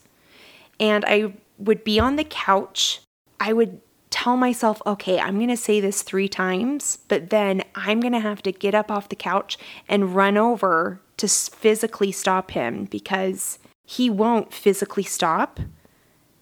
and 0.79 1.05
I 1.05 1.33
would 1.57 1.83
be 1.83 1.99
on 1.99 2.15
the 2.15 2.23
couch. 2.23 3.01
I 3.39 3.53
would 3.53 3.81
tell 4.09 4.37
myself, 4.37 4.81
okay, 4.85 5.19
I'm 5.19 5.35
going 5.37 5.49
to 5.49 5.57
say 5.57 5.79
this 5.79 6.01
three 6.01 6.27
times, 6.27 6.99
but 7.07 7.29
then 7.29 7.63
I'm 7.75 7.99
going 7.99 8.13
to 8.13 8.19
have 8.19 8.41
to 8.43 8.51
get 8.51 8.75
up 8.75 8.91
off 8.91 9.09
the 9.09 9.15
couch 9.15 9.57
and 9.87 10.15
run 10.15 10.37
over 10.37 11.01
to 11.17 11.27
physically 11.27 12.11
stop 12.11 12.51
him 12.51 12.85
because 12.85 13.59
he 13.85 14.09
won't 14.09 14.53
physically 14.53 15.03
stop 15.03 15.59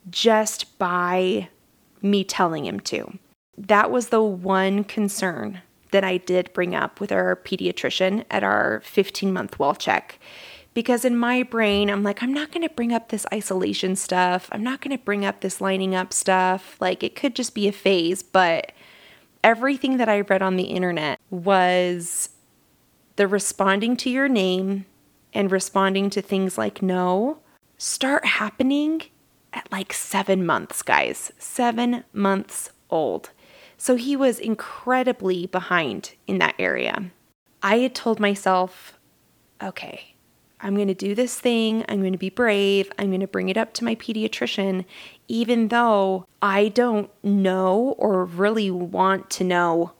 just 0.09 0.77
by 0.77 1.49
me 2.01 2.23
telling 2.23 2.65
him 2.65 2.79
to. 2.81 3.17
That 3.57 3.91
was 3.91 4.09
the 4.09 4.23
one 4.23 4.83
concern 4.83 5.61
that 5.91 6.03
I 6.03 6.17
did 6.17 6.53
bring 6.53 6.73
up 6.73 6.99
with 6.99 7.11
our 7.11 7.35
pediatrician 7.35 8.25
at 8.31 8.43
our 8.43 8.81
15 8.83 9.31
month 9.31 9.59
well 9.59 9.75
check 9.75 10.19
because 10.73 11.05
in 11.05 11.15
my 11.15 11.43
brain, 11.43 11.89
I'm 11.89 12.03
like, 12.03 12.23
I'm 12.23 12.33
not 12.33 12.51
going 12.51 12.67
to 12.67 12.73
bring 12.73 12.93
up 12.93 13.09
this 13.09 13.25
isolation 13.31 13.95
stuff. 13.95 14.49
I'm 14.51 14.63
not 14.63 14.81
going 14.81 14.97
to 14.97 15.03
bring 15.03 15.23
up 15.23 15.41
this 15.41 15.61
lining 15.61 15.93
up 15.93 16.11
stuff. 16.11 16.77
Like, 16.79 17.03
it 17.03 17.15
could 17.15 17.35
just 17.35 17.53
be 17.53 17.67
a 17.67 17.71
phase. 17.71 18.23
But 18.23 18.71
everything 19.43 19.97
that 19.97 20.09
I 20.09 20.21
read 20.21 20.41
on 20.41 20.55
the 20.55 20.63
internet 20.63 21.19
was 21.29 22.29
the 23.17 23.27
responding 23.27 23.95
to 23.97 24.09
your 24.09 24.27
name 24.27 24.85
and 25.33 25.51
responding 25.51 26.09
to 26.11 26.21
things 26.21 26.57
like 26.57 26.81
no 26.81 27.39
start 27.77 28.25
happening 28.25 29.03
at 29.51 29.71
like 29.71 29.93
seven 29.93 30.45
months, 30.45 30.81
guys. 30.81 31.31
Seven 31.37 32.03
months 32.13 32.71
old. 32.89 33.29
So 33.83 33.97
he 33.97 34.15
was 34.15 34.39
incredibly 34.39 35.45
behind 35.45 36.13
in 36.25 36.37
that 36.37 36.55
area. 36.57 37.11
I 37.61 37.79
had 37.79 37.93
told 37.93 38.17
myself, 38.17 38.97
okay, 39.61 40.15
I'm 40.61 40.75
going 40.75 40.87
to 40.87 40.93
do 40.93 41.13
this 41.13 41.37
thing. 41.37 41.83
I'm 41.89 41.99
going 41.99 42.13
to 42.13 42.17
be 42.17 42.29
brave. 42.29 42.89
I'm 42.97 43.09
going 43.09 43.19
to 43.19 43.27
bring 43.27 43.49
it 43.49 43.57
up 43.57 43.73
to 43.73 43.83
my 43.83 43.95
pediatrician, 43.95 44.85
even 45.27 45.67
though 45.67 46.25
I 46.41 46.69
don't 46.69 47.09
know 47.25 47.95
or 47.97 48.23
really 48.23 48.71
want 48.71 49.29
to 49.31 49.43
know 49.43 49.91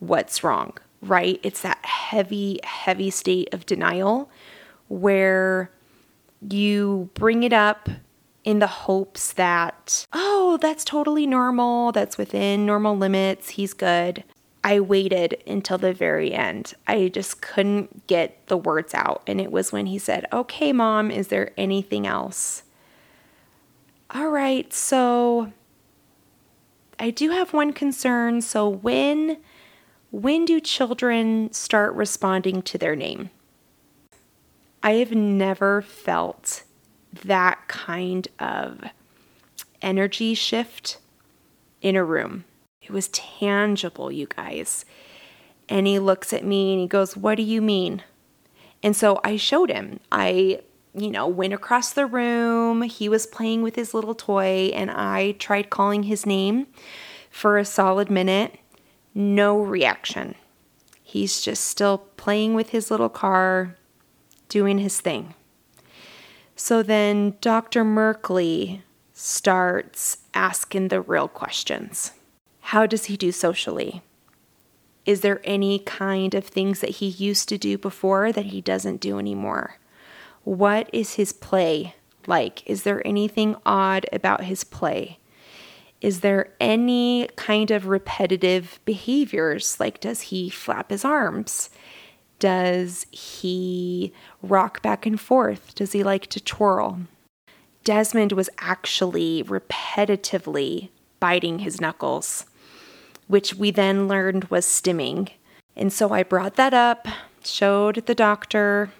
what's 0.00 0.44
wrong, 0.44 0.76
right? 1.00 1.40
It's 1.42 1.62
that 1.62 1.82
heavy, 1.86 2.60
heavy 2.62 3.08
state 3.08 3.48
of 3.54 3.64
denial 3.64 4.28
where 4.88 5.70
you 6.46 7.08
bring 7.14 7.42
it 7.42 7.54
up 7.54 7.88
in 8.48 8.60
the 8.60 8.66
hopes 8.66 9.34
that, 9.34 10.06
oh, 10.14 10.56
that's 10.62 10.82
totally 10.82 11.26
normal. 11.26 11.92
That's 11.92 12.16
within 12.16 12.64
normal 12.64 12.96
limits. 12.96 13.50
He's 13.50 13.74
good. 13.74 14.24
I 14.64 14.80
waited 14.80 15.42
until 15.46 15.76
the 15.76 15.92
very 15.92 16.32
end. 16.32 16.72
I 16.86 17.08
just 17.08 17.42
couldn't 17.42 18.06
get 18.06 18.46
the 18.46 18.56
words 18.56 18.94
out. 18.94 19.22
And 19.26 19.38
it 19.38 19.52
was 19.52 19.70
when 19.70 19.84
he 19.84 19.98
said, 19.98 20.24
Okay, 20.32 20.72
mom, 20.72 21.10
is 21.10 21.28
there 21.28 21.52
anything 21.58 22.06
else? 22.06 22.62
All 24.14 24.30
right, 24.30 24.72
so 24.72 25.52
I 26.98 27.10
do 27.10 27.28
have 27.28 27.52
one 27.52 27.74
concern. 27.74 28.40
So 28.40 28.66
when 28.66 29.36
when 30.10 30.46
do 30.46 30.58
children 30.58 31.52
start 31.52 31.92
responding 31.92 32.62
to 32.62 32.78
their 32.78 32.96
name? 32.96 33.28
I 34.82 34.92
have 34.92 35.12
never 35.12 35.82
felt 35.82 36.62
that 37.24 37.68
kind 37.68 38.28
of 38.38 38.80
energy 39.82 40.34
shift 40.34 40.98
in 41.80 41.96
a 41.96 42.04
room. 42.04 42.44
It 42.82 42.90
was 42.90 43.08
tangible, 43.08 44.10
you 44.10 44.26
guys. 44.26 44.84
And 45.68 45.86
he 45.86 45.98
looks 45.98 46.32
at 46.32 46.44
me 46.44 46.72
and 46.72 46.80
he 46.80 46.86
goes, 46.86 47.16
What 47.16 47.36
do 47.36 47.42
you 47.42 47.60
mean? 47.60 48.02
And 48.82 48.96
so 48.96 49.20
I 49.24 49.36
showed 49.36 49.70
him. 49.70 50.00
I, 50.10 50.60
you 50.94 51.10
know, 51.10 51.26
went 51.26 51.52
across 51.52 51.92
the 51.92 52.06
room. 52.06 52.82
He 52.82 53.08
was 53.08 53.26
playing 53.26 53.62
with 53.62 53.74
his 53.74 53.92
little 53.92 54.14
toy, 54.14 54.70
and 54.72 54.90
I 54.90 55.32
tried 55.32 55.70
calling 55.70 56.04
his 56.04 56.24
name 56.24 56.68
for 57.30 57.58
a 57.58 57.64
solid 57.64 58.10
minute. 58.10 58.58
No 59.14 59.58
reaction. 59.60 60.36
He's 61.02 61.40
just 61.40 61.64
still 61.64 61.98
playing 61.98 62.54
with 62.54 62.70
his 62.70 62.90
little 62.90 63.08
car, 63.08 63.76
doing 64.48 64.78
his 64.78 65.00
thing. 65.00 65.34
So 66.60 66.82
then 66.82 67.36
Dr. 67.40 67.84
Merkley 67.84 68.80
starts 69.12 70.18
asking 70.34 70.88
the 70.88 71.00
real 71.00 71.28
questions. 71.28 72.10
How 72.60 72.84
does 72.84 73.04
he 73.04 73.16
do 73.16 73.30
socially? 73.30 74.02
Is 75.06 75.20
there 75.20 75.40
any 75.44 75.78
kind 75.78 76.34
of 76.34 76.44
things 76.44 76.80
that 76.80 76.96
he 76.96 77.06
used 77.06 77.48
to 77.50 77.58
do 77.58 77.78
before 77.78 78.32
that 78.32 78.46
he 78.46 78.60
doesn't 78.60 79.00
do 79.00 79.20
anymore? 79.20 79.78
What 80.42 80.90
is 80.92 81.14
his 81.14 81.32
play 81.32 81.94
like? 82.26 82.68
Is 82.68 82.82
there 82.82 83.06
anything 83.06 83.54
odd 83.64 84.06
about 84.12 84.42
his 84.42 84.64
play? 84.64 85.20
Is 86.00 86.20
there 86.20 86.52
any 86.58 87.28
kind 87.36 87.70
of 87.70 87.86
repetitive 87.86 88.80
behaviors? 88.84 89.78
Like, 89.78 90.00
does 90.00 90.22
he 90.22 90.50
flap 90.50 90.90
his 90.90 91.04
arms? 91.04 91.70
Does 92.38 93.06
he 93.10 94.12
rock 94.42 94.82
back 94.82 95.06
and 95.06 95.20
forth? 95.20 95.74
Does 95.74 95.92
he 95.92 96.02
like 96.02 96.26
to 96.28 96.40
twirl? 96.40 97.00
Desmond 97.84 98.32
was 98.32 98.50
actually 98.58 99.42
repetitively 99.44 100.90
biting 101.20 101.60
his 101.60 101.80
knuckles 101.80 102.44
which 103.28 103.54
we 103.54 103.70
then 103.70 104.08
learned 104.08 104.44
was 104.44 104.66
stimming. 104.66 105.30
And 105.76 105.92
so 105.92 106.12
I 106.12 106.24
brought 106.24 106.56
that 106.56 106.74
up, 106.74 107.06
showed 107.44 108.06
the 108.06 108.14
doctor 108.14 108.90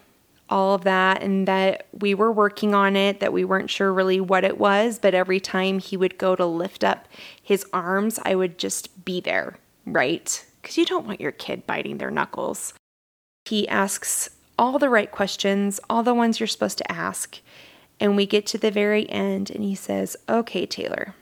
all 0.48 0.74
of 0.74 0.84
that, 0.84 1.22
and 1.22 1.48
that 1.48 1.86
we 1.92 2.14
were 2.14 2.30
working 2.30 2.74
on 2.74 2.94
it, 2.94 3.20
that 3.20 3.32
we 3.32 3.44
weren't 3.44 3.70
sure 3.70 3.92
really 3.92 4.20
what 4.20 4.44
it 4.44 4.58
was, 4.58 4.98
but 4.98 5.14
every 5.14 5.40
time 5.40 5.78
he 5.78 5.96
would 5.96 6.16
go 6.16 6.36
to 6.36 6.46
lift 6.46 6.84
up 6.84 7.08
his 7.42 7.66
arms, 7.72 8.20
I 8.22 8.34
would 8.34 8.58
just 8.58 9.04
be 9.04 9.20
there, 9.20 9.56
right? 9.84 10.44
Because 10.62 10.78
you 10.78 10.86
don't 10.86 11.06
want 11.06 11.20
your 11.20 11.32
kid 11.32 11.66
biting 11.66 11.98
their 11.98 12.10
knuckles. 12.10 12.72
He 13.48 13.66
asks 13.66 14.28
all 14.58 14.78
the 14.78 14.90
right 14.90 15.10
questions, 15.10 15.80
all 15.88 16.02
the 16.02 16.12
ones 16.12 16.38
you're 16.38 16.46
supposed 16.46 16.76
to 16.78 16.92
ask. 16.92 17.40
And 17.98 18.14
we 18.14 18.26
get 18.26 18.44
to 18.48 18.58
the 18.58 18.70
very 18.70 19.08
end, 19.08 19.50
and 19.50 19.64
he 19.64 19.74
says, 19.74 20.18
Okay, 20.28 20.66
Taylor, 20.66 21.14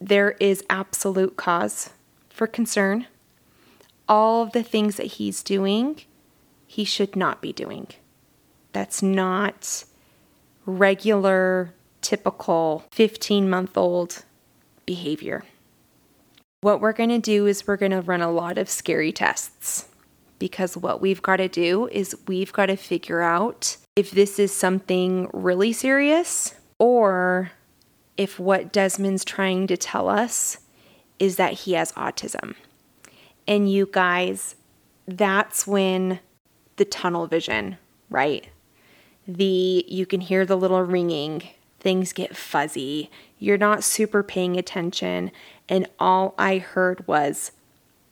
there 0.00 0.32
is 0.40 0.64
absolute 0.68 1.36
cause 1.36 1.90
for 2.28 2.48
concern. 2.48 3.06
All 4.08 4.42
of 4.42 4.50
the 4.50 4.64
things 4.64 4.96
that 4.96 5.06
he's 5.06 5.44
doing, 5.44 6.00
he 6.66 6.84
should 6.84 7.14
not 7.14 7.40
be 7.40 7.52
doing. 7.52 7.86
That's 8.72 9.00
not 9.00 9.84
regular, 10.66 11.72
typical 12.00 12.84
15 12.90 13.48
month 13.48 13.76
old 13.76 14.24
behavior. 14.86 15.44
What 16.62 16.80
we're 16.80 16.92
going 16.92 17.10
to 17.10 17.20
do 17.20 17.46
is 17.46 17.64
we're 17.64 17.76
going 17.76 17.92
to 17.92 18.00
run 18.00 18.22
a 18.22 18.30
lot 18.32 18.58
of 18.58 18.68
scary 18.68 19.12
tests 19.12 19.86
because 20.42 20.76
what 20.76 21.00
we've 21.00 21.22
got 21.22 21.36
to 21.36 21.46
do 21.46 21.86
is 21.92 22.16
we've 22.26 22.52
got 22.52 22.66
to 22.66 22.74
figure 22.74 23.20
out 23.20 23.76
if 23.94 24.10
this 24.10 24.40
is 24.40 24.50
something 24.52 25.30
really 25.32 25.72
serious 25.72 26.56
or 26.80 27.52
if 28.16 28.40
what 28.40 28.72
Desmond's 28.72 29.24
trying 29.24 29.68
to 29.68 29.76
tell 29.76 30.08
us 30.08 30.58
is 31.20 31.36
that 31.36 31.52
he 31.52 31.74
has 31.74 31.92
autism. 31.92 32.56
And 33.46 33.70
you 33.70 33.88
guys, 33.92 34.56
that's 35.06 35.64
when 35.64 36.18
the 36.74 36.86
tunnel 36.86 37.28
vision, 37.28 37.78
right? 38.10 38.48
The 39.28 39.84
you 39.86 40.06
can 40.06 40.20
hear 40.20 40.44
the 40.44 40.56
little 40.56 40.82
ringing, 40.82 41.44
things 41.78 42.12
get 42.12 42.36
fuzzy. 42.36 43.12
You're 43.38 43.58
not 43.58 43.84
super 43.84 44.24
paying 44.24 44.56
attention. 44.56 45.30
And 45.68 45.86
all 46.00 46.34
I 46.36 46.58
heard 46.58 47.06
was 47.06 47.52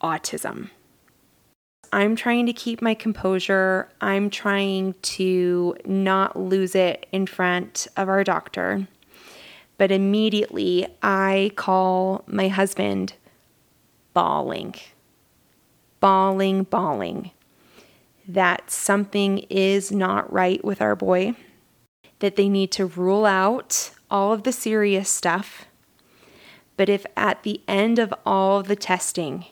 autism. 0.00 0.70
I'm 1.92 2.14
trying 2.14 2.46
to 2.46 2.52
keep 2.52 2.80
my 2.80 2.94
composure. 2.94 3.88
I'm 4.00 4.30
trying 4.30 4.94
to 5.02 5.76
not 5.84 6.38
lose 6.38 6.74
it 6.74 7.06
in 7.10 7.26
front 7.26 7.88
of 7.96 8.08
our 8.08 8.22
doctor. 8.22 8.86
But 9.76 9.90
immediately 9.90 10.86
I 11.02 11.52
call 11.56 12.22
my 12.26 12.48
husband 12.48 13.14
bawling, 14.12 14.74
bawling, 16.00 16.64
bawling 16.64 17.30
that 18.28 18.70
something 18.70 19.38
is 19.50 19.90
not 19.90 20.32
right 20.32 20.64
with 20.64 20.80
our 20.80 20.94
boy, 20.94 21.34
that 22.20 22.36
they 22.36 22.48
need 22.48 22.70
to 22.72 22.86
rule 22.86 23.26
out 23.26 23.90
all 24.10 24.32
of 24.32 24.44
the 24.44 24.52
serious 24.52 25.08
stuff. 25.10 25.66
But 26.76 26.88
if 26.88 27.04
at 27.16 27.42
the 27.42 27.60
end 27.66 27.98
of 27.98 28.14
all 28.24 28.62
the 28.62 28.76
testing, 28.76 29.46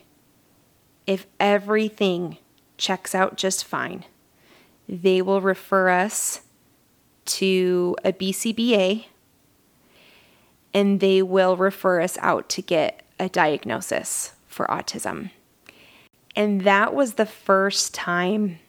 if 1.09 1.25
everything 1.39 2.37
checks 2.77 3.15
out 3.15 3.35
just 3.35 3.65
fine, 3.65 4.05
they 4.87 5.23
will 5.23 5.41
refer 5.41 5.89
us 5.89 6.41
to 7.25 7.95
a 8.05 8.13
BCBA 8.13 9.05
and 10.71 10.99
they 10.99 11.23
will 11.23 11.57
refer 11.57 11.99
us 11.99 12.15
out 12.19 12.47
to 12.49 12.61
get 12.61 13.01
a 13.19 13.27
diagnosis 13.27 14.33
for 14.45 14.67
autism. 14.67 15.31
And 16.35 16.61
that 16.61 16.93
was 16.93 17.15
the 17.15 17.25
first 17.25 17.91
time 17.95 18.59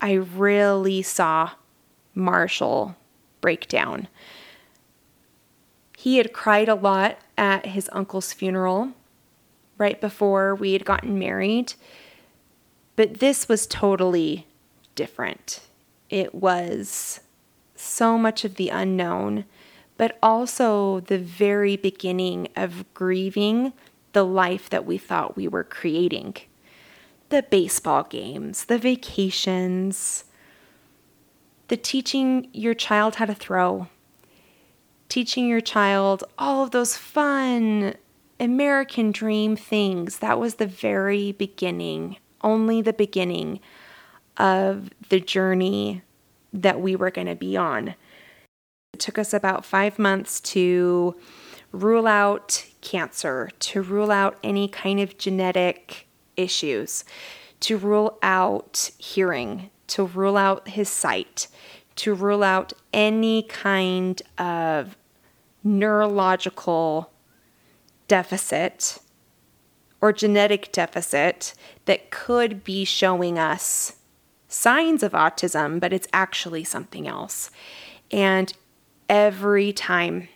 I 0.00 0.12
really 0.12 1.02
saw 1.02 1.50
Marshall 2.14 2.94
break 3.40 3.66
down. 3.66 4.06
He 5.98 6.18
had 6.18 6.32
cried 6.32 6.68
a 6.68 6.76
lot 6.76 7.18
at 7.36 7.66
his 7.66 7.90
uncle's 7.92 8.32
funeral 8.32 8.92
right 9.80 10.00
before 10.00 10.54
we 10.54 10.74
had 10.74 10.84
gotten 10.84 11.18
married. 11.18 11.72
But 12.94 13.18
this 13.18 13.48
was 13.48 13.66
totally 13.66 14.46
different. 14.94 15.60
It 16.10 16.34
was 16.34 17.20
so 17.74 18.18
much 18.18 18.44
of 18.44 18.56
the 18.56 18.68
unknown, 18.68 19.46
but 19.96 20.18
also 20.22 21.00
the 21.00 21.18
very 21.18 21.76
beginning 21.76 22.48
of 22.54 22.84
grieving 22.92 23.72
the 24.12 24.24
life 24.24 24.68
that 24.68 24.84
we 24.84 24.98
thought 24.98 25.36
we 25.36 25.48
were 25.48 25.64
creating. 25.64 26.36
The 27.30 27.42
baseball 27.42 28.02
games, 28.04 28.66
the 28.66 28.78
vacations, 28.78 30.24
the 31.68 31.76
teaching 31.76 32.48
your 32.52 32.74
child 32.74 33.14
how 33.14 33.24
to 33.24 33.34
throw, 33.34 33.86
teaching 35.08 35.46
your 35.46 35.60
child 35.60 36.24
all 36.38 36.64
of 36.64 36.72
those 36.72 36.96
fun 36.96 37.94
American 38.40 39.12
dream 39.12 39.54
things. 39.54 40.18
That 40.18 40.40
was 40.40 40.54
the 40.54 40.66
very 40.66 41.32
beginning, 41.32 42.16
only 42.40 42.80
the 42.80 42.94
beginning 42.94 43.60
of 44.38 44.88
the 45.10 45.20
journey 45.20 46.02
that 46.52 46.80
we 46.80 46.96
were 46.96 47.10
going 47.10 47.26
to 47.26 47.34
be 47.34 47.56
on. 47.56 47.94
It 48.94 49.00
took 49.00 49.18
us 49.18 49.34
about 49.34 49.64
five 49.64 49.98
months 49.98 50.40
to 50.40 51.14
rule 51.70 52.06
out 52.06 52.66
cancer, 52.80 53.50
to 53.60 53.82
rule 53.82 54.10
out 54.10 54.38
any 54.42 54.66
kind 54.66 54.98
of 54.98 55.18
genetic 55.18 56.08
issues, 56.36 57.04
to 57.60 57.76
rule 57.76 58.18
out 58.22 58.90
hearing, 58.98 59.70
to 59.88 60.04
rule 60.04 60.36
out 60.36 60.68
his 60.68 60.88
sight, 60.88 61.46
to 61.96 62.14
rule 62.14 62.42
out 62.42 62.72
any 62.92 63.42
kind 63.42 64.22
of 64.38 64.96
neurological 65.62 67.12
deficit 68.10 68.98
or 70.00 70.12
genetic 70.12 70.72
deficit 70.72 71.54
that 71.84 72.10
could 72.10 72.64
be 72.64 72.84
showing 72.84 73.38
us 73.38 73.98
signs 74.48 75.04
of 75.04 75.12
autism, 75.12 75.78
but 75.78 75.92
it's 75.92 76.08
actually 76.12 76.64
something 76.64 77.06
else. 77.06 77.52
And 78.10 78.52
every 79.08 79.72
time 79.72 80.26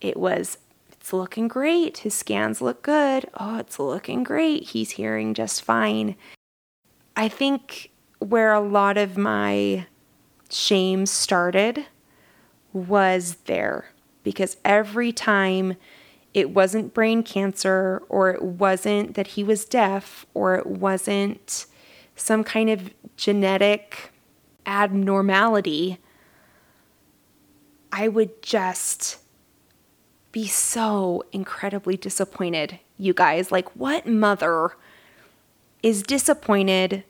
it 0.00 0.16
was, 0.16 0.56
it's 0.90 1.12
looking 1.12 1.48
great. 1.48 1.98
His 1.98 2.14
scans 2.14 2.62
look 2.62 2.82
good. 2.82 3.28
Oh, 3.38 3.58
it's 3.58 3.78
looking 3.78 4.24
great. 4.24 4.62
He's 4.70 4.92
hearing 4.92 5.34
just 5.34 5.62
fine. 5.62 6.16
I 7.14 7.28
think 7.28 7.90
where 8.20 8.54
a 8.54 8.60
lot 8.60 8.96
of 8.96 9.18
my 9.18 9.86
shame 10.48 11.04
started 11.04 11.84
was 12.72 13.36
there 13.44 13.90
because 14.22 14.56
every 14.64 15.12
time 15.12 15.76
it 16.36 16.50
wasn't 16.50 16.92
brain 16.92 17.22
cancer, 17.22 18.02
or 18.10 18.30
it 18.30 18.42
wasn't 18.42 19.14
that 19.14 19.28
he 19.28 19.42
was 19.42 19.64
deaf, 19.64 20.26
or 20.34 20.54
it 20.54 20.66
wasn't 20.66 21.64
some 22.14 22.44
kind 22.44 22.68
of 22.68 22.90
genetic 23.16 24.12
abnormality, 24.66 25.98
I 27.90 28.08
would 28.08 28.42
just 28.42 29.16
be 30.30 30.46
so 30.46 31.24
incredibly 31.32 31.96
disappointed, 31.96 32.80
you 32.98 33.14
guys. 33.14 33.50
Like, 33.50 33.74
what 33.74 34.06
mother 34.06 34.72
is 35.82 36.02
disappointed 36.02 37.04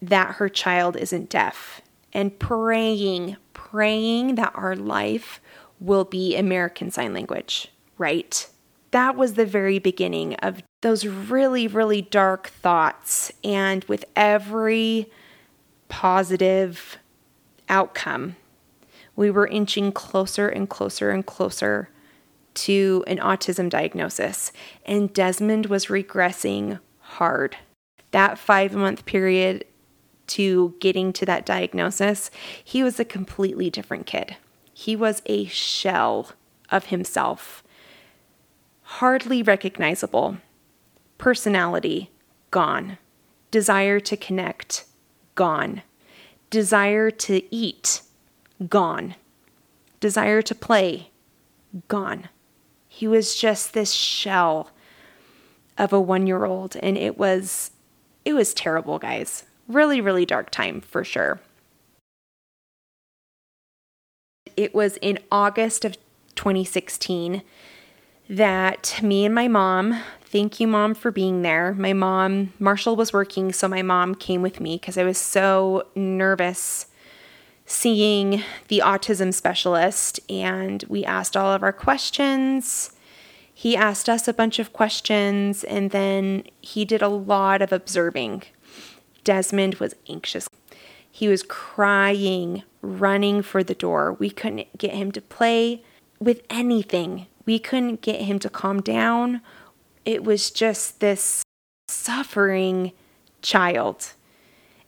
that 0.00 0.36
her 0.36 0.48
child 0.48 0.96
isn't 0.96 1.28
deaf 1.28 1.82
and 2.14 2.38
praying, 2.38 3.36
praying 3.52 4.36
that 4.36 4.52
our 4.54 4.74
life 4.74 5.42
will 5.80 6.04
be 6.04 6.34
American 6.34 6.90
Sign 6.90 7.12
Language, 7.12 7.68
right? 7.98 8.48
That 8.94 9.16
was 9.16 9.34
the 9.34 9.44
very 9.44 9.80
beginning 9.80 10.34
of 10.36 10.62
those 10.82 11.04
really, 11.04 11.66
really 11.66 12.00
dark 12.00 12.46
thoughts. 12.46 13.32
And 13.42 13.82
with 13.84 14.04
every 14.14 15.10
positive 15.88 16.96
outcome, 17.68 18.36
we 19.16 19.32
were 19.32 19.48
inching 19.48 19.90
closer 19.90 20.48
and 20.48 20.70
closer 20.70 21.10
and 21.10 21.26
closer 21.26 21.88
to 22.54 23.02
an 23.08 23.18
autism 23.18 23.68
diagnosis. 23.68 24.52
And 24.86 25.12
Desmond 25.12 25.66
was 25.66 25.86
regressing 25.86 26.78
hard. 27.00 27.56
That 28.12 28.38
five 28.38 28.76
month 28.76 29.06
period 29.06 29.64
to 30.28 30.76
getting 30.78 31.12
to 31.14 31.26
that 31.26 31.44
diagnosis, 31.44 32.30
he 32.62 32.84
was 32.84 33.00
a 33.00 33.04
completely 33.04 33.70
different 33.70 34.06
kid. 34.06 34.36
He 34.72 34.94
was 34.94 35.20
a 35.26 35.46
shell 35.46 36.30
of 36.70 36.86
himself 36.86 37.63
hardly 39.04 39.42
recognizable. 39.42 40.38
Personality, 41.18 42.10
gone. 42.50 42.96
Desire 43.50 44.00
to 44.00 44.16
connect, 44.16 44.86
gone. 45.34 45.82
Desire 46.48 47.10
to 47.10 47.42
eat, 47.54 48.00
gone. 48.66 49.14
Desire 50.00 50.40
to 50.40 50.54
play, 50.54 51.10
gone. 51.86 52.30
He 52.88 53.06
was 53.06 53.36
just 53.36 53.74
this 53.74 53.92
shell 53.92 54.70
of 55.76 55.92
a 55.92 56.00
one 56.00 56.26
year 56.26 56.46
old, 56.46 56.74
and 56.76 56.96
it 56.96 57.18
was. 57.18 57.72
It 58.24 58.32
was 58.32 58.54
terrible, 58.54 58.98
guys. 58.98 59.44
Really, 59.68 60.00
really 60.00 60.24
dark 60.24 60.48
time 60.48 60.80
for 60.80 61.04
sure. 61.04 61.40
It 64.56 64.74
was 64.74 64.96
in 65.02 65.18
August 65.30 65.84
of 65.84 65.98
2016 66.36 67.42
that 68.28 68.98
me 69.02 69.24
and 69.24 69.34
my 69.34 69.48
mom, 69.48 70.00
thank 70.22 70.58
you, 70.58 70.66
mom, 70.66 70.94
for 70.94 71.10
being 71.10 71.42
there. 71.42 71.74
My 71.74 71.92
mom, 71.92 72.52
Marshall 72.58 72.96
was 72.96 73.12
working, 73.12 73.52
so 73.52 73.68
my 73.68 73.82
mom 73.82 74.14
came 74.14 74.42
with 74.42 74.60
me 74.60 74.76
because 74.76 74.96
I 74.96 75.04
was 75.04 75.18
so 75.18 75.86
nervous 75.94 76.86
seeing 77.66 78.42
the 78.68 78.82
autism 78.84 79.32
specialist. 79.32 80.20
And 80.28 80.84
we 80.88 81.04
asked 81.04 81.36
all 81.36 81.52
of 81.52 81.62
our 81.62 81.72
questions. 81.72 82.90
He 83.52 83.76
asked 83.76 84.08
us 84.08 84.26
a 84.26 84.32
bunch 84.32 84.58
of 84.58 84.72
questions, 84.72 85.62
and 85.64 85.90
then 85.92 86.44
he 86.60 86.84
did 86.84 87.02
a 87.02 87.08
lot 87.08 87.62
of 87.62 87.72
observing. 87.72 88.42
Desmond 89.22 89.76
was 89.76 89.94
anxious. 90.08 90.48
He 91.08 91.28
was 91.28 91.44
crying, 91.44 92.64
running 92.82 93.42
for 93.42 93.62
the 93.62 93.74
door. 93.74 94.14
We 94.14 94.30
couldn't 94.30 94.76
get 94.76 94.92
him 94.92 95.12
to 95.12 95.20
play 95.20 95.82
with 96.18 96.42
anything 96.50 97.26
we 97.46 97.58
couldn't 97.58 98.00
get 98.00 98.22
him 98.22 98.38
to 98.40 98.50
calm 98.50 98.80
down. 98.80 99.40
It 100.04 100.24
was 100.24 100.50
just 100.50 101.00
this 101.00 101.42
suffering 101.88 102.92
child. 103.42 104.12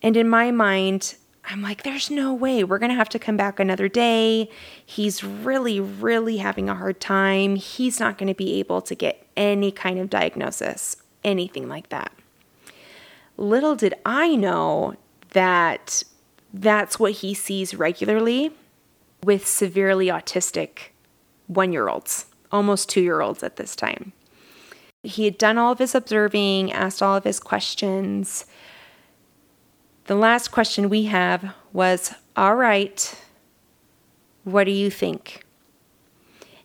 And 0.03 0.17
in 0.17 0.29
my 0.29 0.51
mind, 0.51 1.17
I'm 1.49 1.63
like, 1.63 1.85
there's 1.85 2.11
no 2.11 2.35
way. 2.35 2.65
We're 2.65 2.79
going 2.79 2.91
to 2.91 2.97
have 2.97 3.09
to 3.11 3.19
come 3.19 3.37
back 3.37 3.61
another 3.61 3.89
day. 3.89 4.51
He's 4.85 5.23
really, 5.23 5.79
really 5.81 6.39
having 6.39 6.69
a 6.69 6.75
hard 6.75 7.01
time. 7.01 7.57
He's 7.57 8.01
not 8.01 8.19
going 8.19 8.29
to 8.29 8.35
be 8.35 8.59
able 8.59 8.83
to 8.83 8.95
get 8.95 9.27
any 9.37 9.71
kind 9.71 9.99
of 9.99 10.11
diagnosis, 10.11 10.97
anything 11.23 11.69
like 11.69 11.89
that. 11.91 12.13
Little 13.37 13.77
did 13.77 13.95
I 14.05 14.35
know 14.35 14.97
that 15.31 16.03
that's 16.53 16.99
what 16.99 17.13
he 17.13 17.35
sees 17.35 17.75
regularly 17.75 18.53
with 19.23 19.47
severely 19.47 20.07
autistic 20.07 20.91
one 21.47 21.73
year 21.73 21.89
olds, 21.89 22.27
almost 22.53 22.89
two 22.89 23.01
year 23.01 23.21
olds 23.21 23.43
at 23.43 23.57
this 23.57 23.77
time. 23.77 24.13
He 25.03 25.25
had 25.25 25.39
done 25.39 25.59
all 25.59 25.73
of 25.73 25.79
his 25.79 25.95
observing, 25.95 26.73
asked 26.73 27.03
all 27.03 27.17
of 27.17 27.25
his 27.25 27.39
questions. 27.39 28.47
The 30.05 30.15
last 30.15 30.49
question 30.49 30.89
we 30.89 31.05
have 31.05 31.55
was 31.73 32.13
All 32.37 32.57
right, 32.57 33.15
what 34.45 34.65
do 34.65 34.73
you 34.73 34.91
think? 34.91 35.45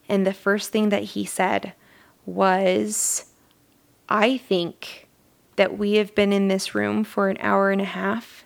And 0.09 0.25
the 0.25 0.33
first 0.33 0.71
thing 0.71 0.89
that 0.89 1.03
he 1.03 1.25
said 1.25 1.73
was, 2.25 3.25
I 4.09 4.37
think 4.37 5.07
that 5.55 5.77
we 5.77 5.93
have 5.93 6.13
been 6.15 6.33
in 6.33 6.47
this 6.47 6.75
room 6.75 7.03
for 7.03 7.29
an 7.29 7.37
hour 7.39 7.71
and 7.71 7.81
a 7.81 7.85
half 7.85 8.45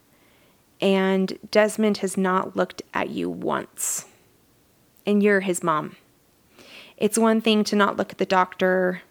and 0.81 1.37
Desmond 1.49 1.97
has 1.97 2.17
not 2.17 2.55
looked 2.55 2.81
at 2.93 3.09
you 3.09 3.29
once. 3.29 4.05
And 5.05 5.21
you're 5.21 5.41
his 5.41 5.63
mom. 5.63 5.95
It's 6.97 7.17
one 7.17 7.41
thing 7.41 7.63
to 7.65 7.75
not 7.75 7.97
look 7.97 8.11
at 8.11 8.17
the 8.17 8.25
doctor. 8.25 9.01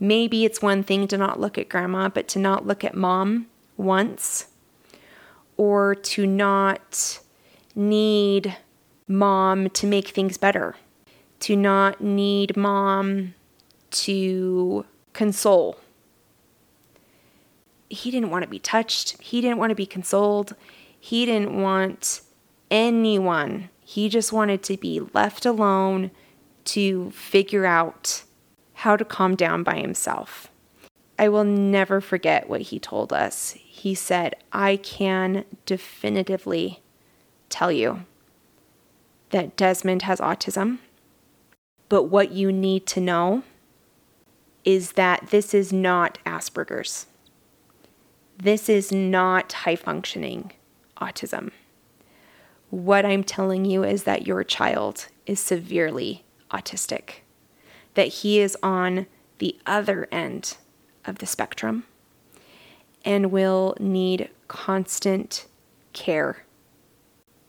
Maybe 0.00 0.44
it's 0.44 0.62
one 0.62 0.82
thing 0.82 1.06
to 1.08 1.18
not 1.18 1.38
look 1.38 1.58
at 1.58 1.68
grandma, 1.68 2.08
but 2.08 2.28
to 2.28 2.38
not 2.38 2.66
look 2.66 2.84
at 2.84 2.94
mom 2.94 3.46
once 3.76 4.46
or 5.56 5.94
to 5.94 6.26
not 6.26 7.20
need 7.74 8.56
mom 9.06 9.68
to 9.70 9.86
make 9.86 10.08
things 10.08 10.36
better, 10.38 10.76
to 11.40 11.56
not 11.56 12.00
need 12.00 12.56
mom 12.56 13.34
to 13.90 14.86
console. 15.12 15.78
He 17.88 18.10
didn't 18.10 18.30
want 18.30 18.42
to 18.42 18.48
be 18.48 18.58
touched. 18.58 19.20
He 19.20 19.42
didn't 19.42 19.58
want 19.58 19.70
to 19.70 19.76
be 19.76 19.86
consoled. 19.86 20.56
He 20.98 21.26
didn't 21.26 21.60
want 21.60 22.22
anyone. 22.70 23.68
He 23.80 24.08
just 24.08 24.32
wanted 24.32 24.62
to 24.62 24.78
be 24.78 25.00
left 25.12 25.44
alone 25.44 26.10
to 26.66 27.10
figure 27.10 27.66
out 27.66 28.22
how 28.74 28.96
to 28.96 29.04
calm 29.04 29.36
down 29.36 29.62
by 29.62 29.76
himself. 29.76 30.48
I 31.18 31.28
will 31.28 31.44
never 31.44 32.00
forget 32.00 32.48
what 32.48 32.62
he 32.62 32.78
told 32.78 33.12
us. 33.12 33.52
He 33.60 33.94
said, 33.94 34.34
I 34.52 34.76
can 34.76 35.44
definitively 35.66 36.80
tell 37.48 37.70
you 37.70 38.04
that 39.30 39.56
Desmond 39.56 40.02
has 40.02 40.20
autism, 40.20 40.78
but 41.88 42.04
what 42.04 42.32
you 42.32 42.50
need 42.50 42.86
to 42.88 43.00
know 43.00 43.42
is 44.64 44.92
that 44.92 45.28
this 45.30 45.54
is 45.54 45.72
not 45.72 46.18
Asperger's. 46.24 47.06
This 48.38 48.68
is 48.68 48.90
not 48.90 49.52
high 49.52 49.76
functioning 49.76 50.52
autism. 51.00 51.50
What 52.70 53.04
I'm 53.04 53.22
telling 53.22 53.64
you 53.64 53.84
is 53.84 54.04
that 54.04 54.26
your 54.26 54.42
child 54.44 55.08
is 55.26 55.40
severely 55.40 56.24
autistic, 56.52 57.22
that 57.94 58.08
he 58.08 58.40
is 58.40 58.56
on 58.62 59.06
the 59.38 59.58
other 59.66 60.08
end 60.12 60.56
of 61.04 61.18
the 61.18 61.26
spectrum 61.26 61.84
and 63.04 63.32
will 63.32 63.74
need 63.80 64.30
constant 64.48 65.46
care 65.92 66.44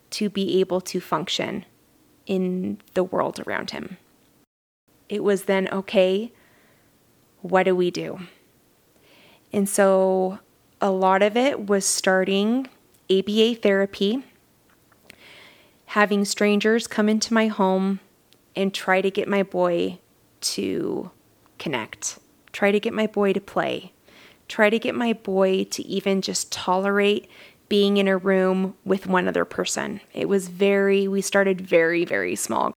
to 0.10 0.30
be 0.30 0.60
able 0.60 0.82
to 0.82 1.00
function 1.00 1.66
in 2.26 2.80
the 2.94 3.04
world 3.04 3.40
around 3.46 3.72
him. 3.72 3.98
It 5.10 5.24
was 5.24 5.44
then 5.44 5.68
okay, 5.70 6.32
what 7.42 7.64
do 7.64 7.76
we 7.76 7.92
do? 7.92 8.20
And 9.52 9.70
so 9.70 10.40
a 10.82 10.90
lot 10.90 11.22
of 11.22 11.38
it 11.38 11.68
was 11.68 11.86
starting 11.86 12.68
ABA 13.10 13.56
therapy, 13.56 14.24
having 15.88 16.26
strangers 16.26 16.88
come 16.88 17.10
into 17.10 17.34
my 17.34 17.48
home 17.48 18.00
and 18.56 18.74
try 18.74 19.02
to 19.02 19.12
get 19.12 19.28
my 19.28 19.44
boy 19.44 20.00
to 20.42 21.12
connect, 21.58 22.20
try 22.52 22.72
to 22.72 22.80
get 22.80 22.94
my 22.94 23.08
boy 23.08 23.34
to 23.34 23.42
play, 23.42 23.94
try 24.48 24.70
to 24.70 24.80
get 24.80 24.96
my 24.96 25.14
boy 25.14 25.64
to 25.66 25.86
even 25.86 26.22
just 26.22 26.52
tolerate 26.52 27.30
being 27.70 27.98
in 27.98 28.08
a 28.08 28.18
room 28.18 28.76
with 28.86 29.08
one 29.08 29.28
other 29.28 29.46
person. 29.46 30.02
It 30.14 30.30
was 30.30 30.50
very, 30.50 31.08
we 31.08 31.22
started 31.22 31.62
very, 31.62 32.06
very 32.06 32.36
small. 32.36 32.74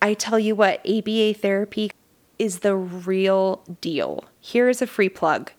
I 0.00 0.14
tell 0.14 0.38
you 0.38 0.54
what, 0.54 0.80
ABA 0.88 1.34
therapy 1.34 1.90
is 2.38 2.60
the 2.60 2.76
real 2.76 3.64
deal. 3.80 4.24
Here 4.40 4.68
is 4.68 4.80
a 4.80 4.86
free 4.86 5.08
plug. 5.08 5.50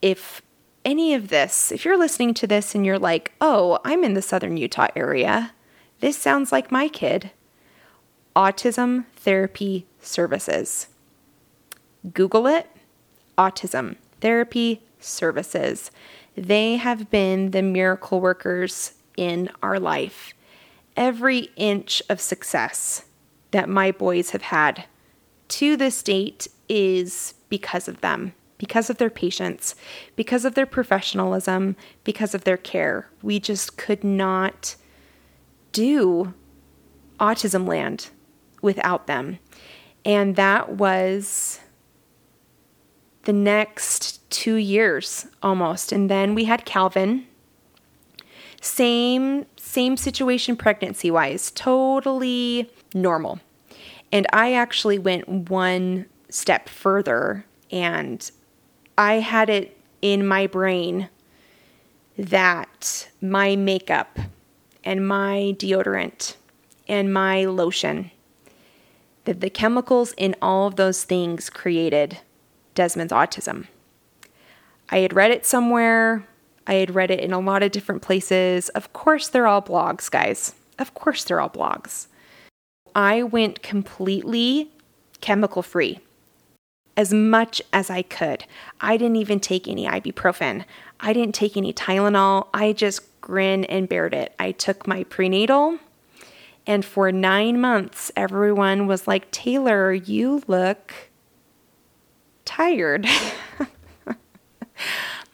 If 0.00 0.42
any 0.84 1.14
of 1.14 1.28
this, 1.28 1.70
if 1.70 1.84
you're 1.84 1.98
listening 1.98 2.34
to 2.34 2.46
this 2.46 2.74
and 2.74 2.84
you're 2.84 2.98
like, 2.98 3.32
oh, 3.40 3.78
I'm 3.84 4.04
in 4.04 4.14
the 4.14 4.22
southern 4.22 4.56
Utah 4.56 4.88
area, 4.96 5.52
this 6.00 6.16
sounds 6.16 6.50
like 6.50 6.72
my 6.72 6.88
kid. 6.88 7.30
Autism 8.36 9.04
Therapy 9.14 9.86
Services. 10.00 10.88
Google 12.12 12.48
it 12.48 12.68
Autism 13.38 13.94
Therapy 14.20 14.82
Services. 14.98 15.92
They 16.36 16.74
have 16.74 17.10
been 17.10 17.52
the 17.52 17.62
miracle 17.62 18.20
workers 18.20 18.94
in 19.16 19.50
our 19.62 19.78
life. 19.78 20.34
Every 20.96 21.50
inch 21.54 22.02
of 22.08 22.20
success 22.20 23.04
that 23.52 23.68
my 23.68 23.92
boys 23.92 24.30
have 24.30 24.42
had 24.42 24.86
to 25.48 25.76
this 25.76 26.02
date 26.02 26.48
is 26.68 27.34
because 27.48 27.86
of 27.86 28.00
them, 28.00 28.32
because 28.58 28.90
of 28.90 28.98
their 28.98 29.10
patience, 29.10 29.76
because 30.16 30.44
of 30.44 30.54
their 30.54 30.66
professionalism, 30.66 31.76
because 32.02 32.34
of 32.34 32.42
their 32.42 32.56
care. 32.56 33.08
We 33.22 33.38
just 33.38 33.76
could 33.76 34.02
not 34.02 34.74
do 35.70 36.34
Autism 37.20 37.68
Land 37.68 38.10
without 38.64 39.06
them. 39.06 39.38
And 40.04 40.34
that 40.36 40.70
was 40.70 41.60
the 43.22 43.32
next 43.32 44.28
two 44.30 44.56
years 44.56 45.26
almost. 45.42 45.92
And 45.92 46.10
then 46.10 46.34
we 46.34 46.44
had 46.44 46.64
Calvin. 46.64 47.26
Same 48.60 49.46
same 49.56 49.96
situation 49.96 50.56
pregnancy 50.56 51.10
wise, 51.10 51.50
totally 51.50 52.70
normal. 52.94 53.40
And 54.10 54.26
I 54.32 54.54
actually 54.54 54.98
went 54.98 55.50
one 55.50 56.06
step 56.30 56.68
further 56.68 57.44
and 57.70 58.30
I 58.96 59.14
had 59.14 59.50
it 59.50 59.76
in 60.00 60.26
my 60.26 60.46
brain 60.46 61.08
that 62.16 63.08
my 63.20 63.56
makeup 63.56 64.18
and 64.84 65.06
my 65.06 65.54
deodorant 65.58 66.36
and 66.86 67.12
my 67.12 67.44
lotion 67.46 68.10
that 69.24 69.40
the 69.40 69.50
chemicals 69.50 70.12
in 70.16 70.36
all 70.42 70.66
of 70.66 70.76
those 70.76 71.04
things 71.04 71.50
created 71.50 72.18
Desmond's 72.74 73.12
autism. 73.12 73.66
I 74.90 74.98
had 74.98 75.14
read 75.14 75.30
it 75.30 75.46
somewhere. 75.46 76.26
I 76.66 76.74
had 76.74 76.94
read 76.94 77.10
it 77.10 77.20
in 77.20 77.32
a 77.32 77.40
lot 77.40 77.62
of 77.62 77.72
different 77.72 78.02
places. 78.02 78.68
Of 78.70 78.92
course, 78.92 79.28
they're 79.28 79.46
all 79.46 79.62
blogs, 79.62 80.10
guys. 80.10 80.54
Of 80.78 80.94
course, 80.94 81.24
they're 81.24 81.40
all 81.40 81.50
blogs. 81.50 82.08
I 82.94 83.22
went 83.22 83.62
completely 83.62 84.70
chemical 85.20 85.62
free 85.62 86.00
as 86.96 87.12
much 87.12 87.60
as 87.72 87.90
I 87.90 88.02
could. 88.02 88.44
I 88.80 88.96
didn't 88.96 89.16
even 89.16 89.40
take 89.40 89.66
any 89.66 89.86
ibuprofen. 89.86 90.64
I 91.00 91.12
didn't 91.12 91.34
take 91.34 91.56
any 91.56 91.72
Tylenol. 91.72 92.48
I 92.54 92.72
just 92.72 93.20
grinned 93.20 93.68
and 93.70 93.88
bared 93.88 94.14
it. 94.14 94.34
I 94.38 94.52
took 94.52 94.86
my 94.86 95.04
prenatal, 95.04 95.78
and 96.66 96.84
for 96.84 97.12
nine 97.12 97.60
months, 97.60 98.10
everyone 98.16 98.86
was 98.86 99.06
like, 99.06 99.30
Taylor, 99.30 99.92
you 99.92 100.42
look 100.46 101.10
tired. 102.44 103.06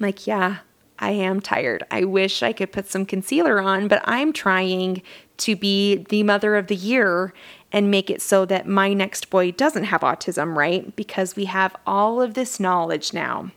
Like, 0.01 0.27
yeah, 0.27 0.59
I 0.99 1.11
am 1.13 1.41
tired. 1.41 1.85
I 1.91 2.05
wish 2.05 2.43
I 2.43 2.53
could 2.53 2.73
put 2.73 2.89
some 2.89 3.05
concealer 3.05 3.61
on, 3.61 3.87
but 3.87 4.01
I'm 4.05 4.33
trying 4.33 5.03
to 5.37 5.55
be 5.55 5.97
the 6.09 6.23
mother 6.23 6.57
of 6.57 6.67
the 6.67 6.75
year 6.75 7.33
and 7.71 7.91
make 7.91 8.11
it 8.11 8.21
so 8.21 8.45
that 8.47 8.67
my 8.67 8.93
next 8.93 9.31
boy 9.31 9.53
doesn't 9.53 9.85
have 9.85 10.01
autism, 10.01 10.57
right? 10.57 10.95
Because 10.97 11.37
we 11.37 11.45
have 11.45 11.77
all 11.87 12.21
of 12.21 12.35
this 12.35 12.59
knowledge 12.59 13.13
now. 13.13 13.51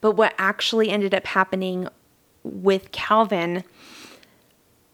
But 0.00 0.12
what 0.12 0.34
actually 0.38 0.88
ended 0.90 1.14
up 1.14 1.26
happening 1.26 1.88
with 2.44 2.92
Calvin 2.92 3.64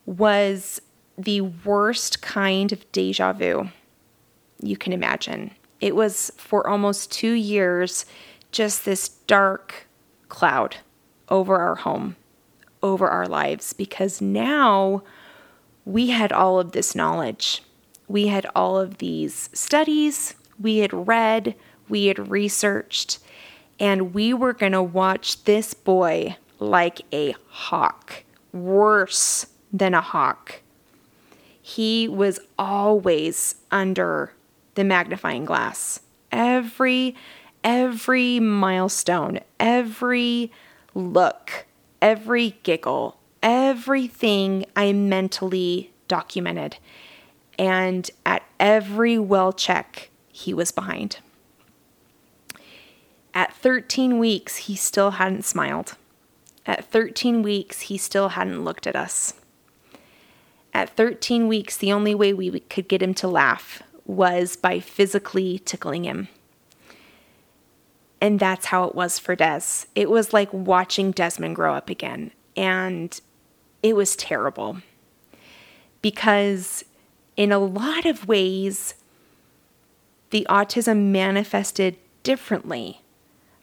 was 0.06 0.80
the 1.24 1.40
worst 1.40 2.22
kind 2.22 2.72
of 2.72 2.90
deja 2.92 3.32
vu 3.32 3.68
you 4.62 4.76
can 4.76 4.92
imagine. 4.92 5.50
It 5.80 5.96
was 5.96 6.30
for 6.36 6.68
almost 6.68 7.10
two 7.10 7.32
years 7.32 8.06
just 8.52 8.84
this 8.84 9.08
dark 9.08 9.86
cloud 10.28 10.76
over 11.28 11.56
our 11.56 11.74
home, 11.74 12.16
over 12.82 13.08
our 13.08 13.26
lives, 13.26 13.72
because 13.72 14.20
now 14.20 15.02
we 15.84 16.08
had 16.08 16.32
all 16.32 16.60
of 16.60 16.72
this 16.72 16.94
knowledge. 16.94 17.62
We 18.06 18.28
had 18.28 18.46
all 18.54 18.78
of 18.78 18.98
these 18.98 19.50
studies, 19.52 20.34
we 20.60 20.78
had 20.78 20.92
read, 20.92 21.54
we 21.88 22.06
had 22.06 22.30
researched, 22.30 23.18
and 23.80 24.14
we 24.14 24.34
were 24.34 24.52
going 24.52 24.72
to 24.72 24.82
watch 24.82 25.44
this 25.44 25.74
boy 25.74 26.36
like 26.58 27.00
a 27.12 27.34
hawk, 27.48 28.24
worse 28.52 29.46
than 29.72 29.94
a 29.94 30.00
hawk. 30.00 30.60
He 31.76 32.06
was 32.06 32.38
always 32.58 33.54
under 33.70 34.32
the 34.74 34.84
magnifying 34.84 35.44
glass. 35.44 36.00
Every 36.30 37.14
every 37.64 38.40
milestone, 38.40 39.40
every 39.58 40.50
look, 40.94 41.66
every 42.00 42.56
giggle, 42.62 43.16
everything 43.42 44.66
I 44.76 44.92
mentally 44.92 45.92
documented. 46.08 46.76
And 47.58 48.10
at 48.26 48.42
every 48.60 49.18
well 49.18 49.52
check, 49.52 50.10
he 50.30 50.52
was 50.52 50.72
behind. 50.72 51.18
At 53.32 53.54
13 53.54 54.18
weeks, 54.18 54.56
he 54.56 54.76
still 54.76 55.12
hadn't 55.12 55.46
smiled. 55.46 55.96
At 56.66 56.84
13 56.84 57.42
weeks, 57.42 57.82
he 57.82 57.96
still 57.96 58.30
hadn't 58.30 58.62
looked 58.62 58.86
at 58.86 58.94
us. 58.94 59.34
At 60.74 60.90
13 60.96 61.48
weeks, 61.48 61.76
the 61.76 61.92
only 61.92 62.14
way 62.14 62.32
we 62.32 62.60
could 62.60 62.88
get 62.88 63.02
him 63.02 63.14
to 63.14 63.28
laugh 63.28 63.82
was 64.06 64.56
by 64.56 64.80
physically 64.80 65.58
tickling 65.58 66.04
him. 66.04 66.28
And 68.20 68.38
that's 68.38 68.66
how 68.66 68.84
it 68.84 68.94
was 68.94 69.18
for 69.18 69.34
Des. 69.34 69.86
It 69.94 70.08
was 70.08 70.32
like 70.32 70.52
watching 70.52 71.10
Desmond 71.10 71.56
grow 71.56 71.74
up 71.74 71.90
again. 71.90 72.30
And 72.56 73.20
it 73.82 73.96
was 73.96 74.16
terrible. 74.16 74.78
Because 76.00 76.84
in 77.36 77.52
a 77.52 77.58
lot 77.58 78.06
of 78.06 78.28
ways, 78.28 78.94
the 80.30 80.46
autism 80.48 81.10
manifested 81.10 81.96
differently. 82.22 83.00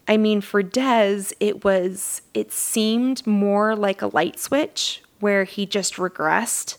I 0.08 0.18
mean, 0.18 0.42
for 0.42 0.62
Des, 0.62 1.32
it 1.40 1.64
was, 1.64 2.22
it 2.34 2.52
seemed 2.52 3.26
more 3.26 3.76
like 3.76 4.02
a 4.02 4.08
light 4.08 4.40
switch 4.40 5.02
where 5.20 5.44
he 5.44 5.66
just 5.66 5.96
regressed. 5.96 6.78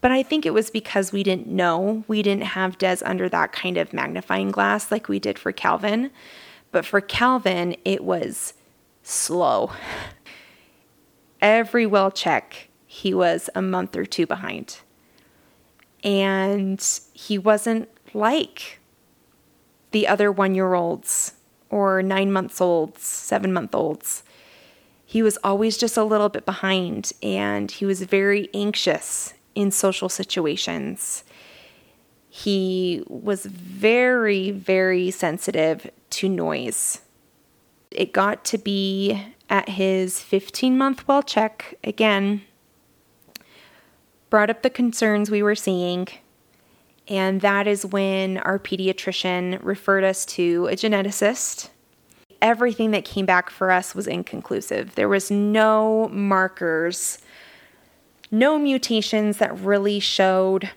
But 0.00 0.10
I 0.10 0.22
think 0.22 0.44
it 0.44 0.52
was 0.54 0.70
because 0.70 1.12
we 1.12 1.22
didn't 1.22 1.46
know. 1.46 2.04
We 2.08 2.22
didn't 2.22 2.42
have 2.42 2.78
Des 2.78 2.98
under 3.04 3.28
that 3.28 3.52
kind 3.52 3.76
of 3.76 3.92
magnifying 3.92 4.50
glass 4.50 4.90
like 4.90 5.08
we 5.08 5.18
did 5.18 5.38
for 5.38 5.52
Calvin. 5.52 6.10
But 6.72 6.84
for 6.84 7.00
Calvin, 7.00 7.76
it 7.84 8.02
was 8.02 8.54
slow. 9.02 9.70
Every 11.40 11.86
well 11.86 12.10
check, 12.10 12.68
he 12.86 13.14
was 13.14 13.48
a 13.54 13.62
month 13.62 13.96
or 13.96 14.04
two 14.04 14.26
behind. 14.26 14.80
And 16.02 16.84
he 17.12 17.38
wasn't 17.38 17.88
like 18.12 18.80
the 19.92 20.08
other 20.08 20.32
one 20.32 20.54
year 20.54 20.74
olds 20.74 21.34
or 21.70 22.02
nine 22.02 22.32
months 22.32 22.60
olds, 22.60 23.02
seven 23.02 23.52
month 23.52 23.74
olds. 23.74 24.24
He 25.12 25.22
was 25.22 25.36
always 25.44 25.76
just 25.76 25.98
a 25.98 26.04
little 26.04 26.30
bit 26.30 26.46
behind 26.46 27.12
and 27.22 27.70
he 27.70 27.84
was 27.84 28.00
very 28.00 28.48
anxious 28.54 29.34
in 29.54 29.70
social 29.70 30.08
situations. 30.08 31.22
He 32.30 33.04
was 33.06 33.44
very, 33.44 34.52
very 34.52 35.10
sensitive 35.10 35.90
to 36.08 36.30
noise. 36.30 37.02
It 37.90 38.14
got 38.14 38.42
to 38.46 38.56
be 38.56 39.22
at 39.50 39.68
his 39.68 40.18
15 40.18 40.78
month 40.78 41.06
well 41.06 41.22
check 41.22 41.74
again, 41.84 42.40
brought 44.30 44.48
up 44.48 44.62
the 44.62 44.70
concerns 44.70 45.30
we 45.30 45.42
were 45.42 45.54
seeing, 45.54 46.08
and 47.06 47.42
that 47.42 47.66
is 47.66 47.84
when 47.84 48.38
our 48.38 48.58
pediatrician 48.58 49.62
referred 49.62 50.04
us 50.04 50.24
to 50.24 50.68
a 50.68 50.74
geneticist. 50.74 51.68
Everything 52.42 52.90
that 52.90 53.04
came 53.04 53.24
back 53.24 53.48
for 53.48 53.70
us 53.70 53.94
was 53.94 54.08
inconclusive. 54.08 54.96
There 54.96 55.08
was 55.08 55.30
no 55.30 56.08
markers, 56.08 57.18
no 58.32 58.58
mutations 58.58 59.38
that 59.38 59.56
really 59.58 60.00
showed 60.00 60.70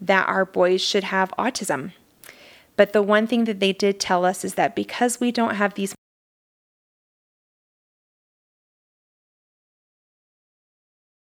that 0.00 0.28
our 0.28 0.44
boys 0.44 0.82
should 0.82 1.04
have 1.04 1.32
autism. 1.38 1.92
But 2.76 2.92
the 2.92 3.02
one 3.02 3.28
thing 3.28 3.44
that 3.44 3.60
they 3.60 3.72
did 3.72 4.00
tell 4.00 4.24
us 4.24 4.44
is 4.44 4.54
that 4.54 4.74
because 4.74 5.20
we 5.20 5.30
don't 5.30 5.54
have 5.54 5.74
these 5.74 5.94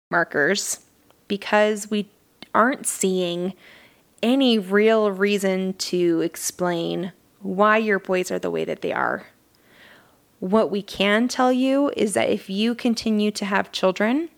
markers, 0.10 0.80
because 1.28 1.92
we 1.92 2.10
aren't 2.56 2.88
seeing 2.88 3.54
any 4.24 4.58
real 4.58 5.12
reason 5.12 5.74
to 5.74 6.22
explain 6.22 7.12
why 7.42 7.78
your 7.78 8.00
boys 8.00 8.32
are 8.32 8.40
the 8.40 8.52
way 8.52 8.64
that 8.64 8.82
they 8.82 8.94
are. 8.94 9.26
What 10.40 10.72
we 10.72 10.82
can 10.82 11.28
tell 11.28 11.52
you 11.52 11.92
is 11.98 12.14
that 12.14 12.30
if 12.30 12.50
you 12.50 12.74
continue 12.74 13.32
to 13.32 13.46
have 13.46 13.72
children, 13.72 14.30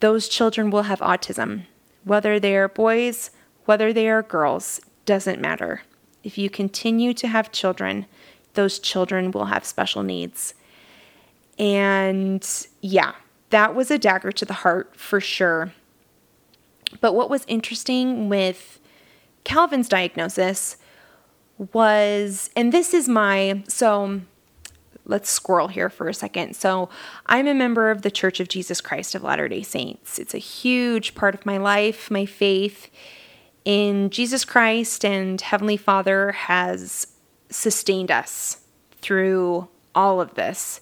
those 0.00 0.28
children 0.28 0.70
will 0.70 0.84
have 0.84 1.00
autism. 1.00 1.64
Whether 2.04 2.38
they 2.38 2.56
are 2.56 2.68
boys, 2.68 3.30
whether 3.64 3.92
they 3.92 4.08
are 4.08 4.22
girls, 4.22 4.80
doesn't 5.04 5.40
matter. 5.40 5.82
If 6.22 6.38
you 6.38 6.48
continue 6.48 7.12
to 7.14 7.28
have 7.28 7.52
children, 7.52 8.06
those 8.54 8.78
children 8.78 9.30
will 9.30 9.46
have 9.46 9.64
special 9.64 10.02
needs. 10.02 10.54
And 11.58 12.46
yeah, 12.80 13.12
that 13.50 13.74
was 13.74 13.90
a 13.90 13.98
dagger 13.98 14.32
to 14.32 14.44
the 14.44 14.54
heart 14.54 14.96
for 14.96 15.20
sure. 15.20 15.72
But 17.00 17.14
what 17.14 17.30
was 17.30 17.44
interesting 17.48 18.28
with 18.28 18.78
Calvin's 19.42 19.88
diagnosis 19.88 20.76
was, 21.72 22.50
and 22.56 22.72
this 22.72 22.94
is 22.94 23.08
my, 23.08 23.62
so 23.68 24.20
let's 25.04 25.30
squirrel 25.30 25.68
here 25.68 25.90
for 25.90 26.08
a 26.08 26.14
second. 26.14 26.56
So, 26.56 26.88
I'm 27.26 27.46
a 27.46 27.54
member 27.54 27.90
of 27.90 28.02
the 28.02 28.10
Church 28.10 28.40
of 28.40 28.48
Jesus 28.48 28.80
Christ 28.80 29.14
of 29.14 29.22
Latter 29.22 29.48
day 29.48 29.62
Saints. 29.62 30.18
It's 30.18 30.34
a 30.34 30.38
huge 30.38 31.14
part 31.14 31.34
of 31.34 31.46
my 31.46 31.58
life, 31.58 32.10
my 32.10 32.26
faith 32.26 32.90
in 33.64 34.10
Jesus 34.10 34.44
Christ 34.44 35.04
and 35.04 35.40
Heavenly 35.40 35.76
Father 35.76 36.32
has 36.32 37.06
sustained 37.50 38.10
us 38.10 38.60
through 39.00 39.68
all 39.94 40.20
of 40.20 40.34
this. 40.34 40.80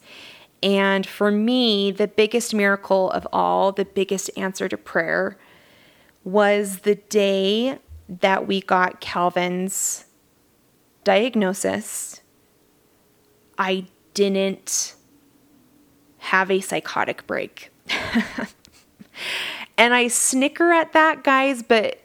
And 0.62 1.06
for 1.06 1.30
me, 1.30 1.90
the 1.90 2.08
biggest 2.08 2.54
miracle 2.54 3.10
of 3.10 3.26
all, 3.32 3.72
the 3.72 3.84
biggest 3.84 4.30
answer 4.36 4.68
to 4.68 4.76
prayer, 4.76 5.38
was 6.24 6.80
the 6.80 6.94
day 6.94 7.78
that 8.08 8.46
we 8.46 8.60
got 8.60 9.00
Calvin's 9.00 10.04
diagnosis. 11.04 12.20
I 13.58 13.86
didn't 14.14 14.94
have 16.18 16.50
a 16.50 16.60
psychotic 16.60 17.26
break. 17.26 17.70
and 19.76 19.94
I 19.94 20.08
snicker 20.08 20.72
at 20.72 20.92
that, 20.92 21.24
guys, 21.24 21.62
but 21.62 22.00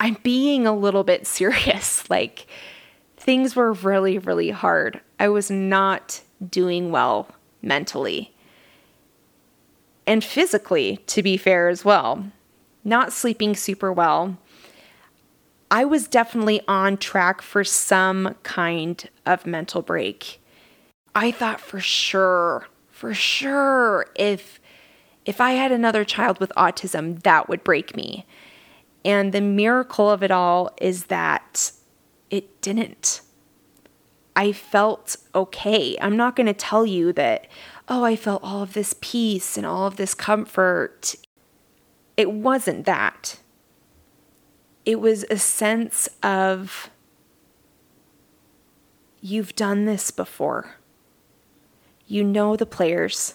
I'm 0.00 0.16
being 0.22 0.66
a 0.66 0.76
little 0.76 1.04
bit 1.04 1.26
serious. 1.26 2.08
Like, 2.10 2.46
things 3.16 3.56
were 3.56 3.72
really, 3.72 4.18
really 4.18 4.50
hard. 4.50 5.00
I 5.18 5.28
was 5.28 5.50
not 5.50 6.20
doing 6.50 6.90
well 6.90 7.28
mentally 7.62 8.34
and 10.06 10.22
physically, 10.22 10.98
to 11.08 11.22
be 11.22 11.36
fair, 11.36 11.68
as 11.68 11.84
well. 11.84 12.30
Not 12.84 13.12
sleeping 13.12 13.56
super 13.56 13.92
well. 13.92 14.38
I 15.70 15.84
was 15.84 16.06
definitely 16.06 16.60
on 16.68 16.96
track 16.96 17.42
for 17.42 17.64
some 17.64 18.36
kind 18.44 19.08
of 19.26 19.46
mental 19.46 19.82
break. 19.82 20.40
I 21.16 21.30
thought 21.30 21.62
for 21.62 21.80
sure, 21.80 22.68
for 22.90 23.14
sure, 23.14 24.06
if 24.14 24.60
if 25.24 25.40
I 25.40 25.52
had 25.52 25.72
another 25.72 26.04
child 26.04 26.38
with 26.38 26.52
autism, 26.58 27.22
that 27.22 27.48
would 27.48 27.64
break 27.64 27.96
me. 27.96 28.26
And 29.02 29.32
the 29.32 29.40
miracle 29.40 30.10
of 30.10 30.22
it 30.22 30.30
all 30.30 30.70
is 30.78 31.06
that 31.06 31.72
it 32.30 32.60
didn't. 32.60 33.22
I 34.36 34.52
felt 34.52 35.16
okay. 35.34 35.96
I'm 36.02 36.18
not 36.18 36.36
going 36.36 36.48
to 36.48 36.52
tell 36.52 36.84
you 36.84 37.14
that, 37.14 37.48
oh, 37.88 38.04
I 38.04 38.14
felt 38.14 38.44
all 38.44 38.62
of 38.62 38.74
this 38.74 38.94
peace 39.00 39.56
and 39.56 39.64
all 39.64 39.86
of 39.86 39.96
this 39.96 40.12
comfort. 40.12 41.14
It 42.18 42.30
wasn't 42.30 42.84
that. 42.84 43.40
It 44.84 45.00
was 45.00 45.24
a 45.30 45.38
sense 45.38 46.10
of, 46.22 46.90
you've 49.22 49.56
done 49.56 49.86
this 49.86 50.10
before. 50.10 50.76
You 52.06 52.22
know 52.22 52.56
the 52.56 52.66
players, 52.66 53.34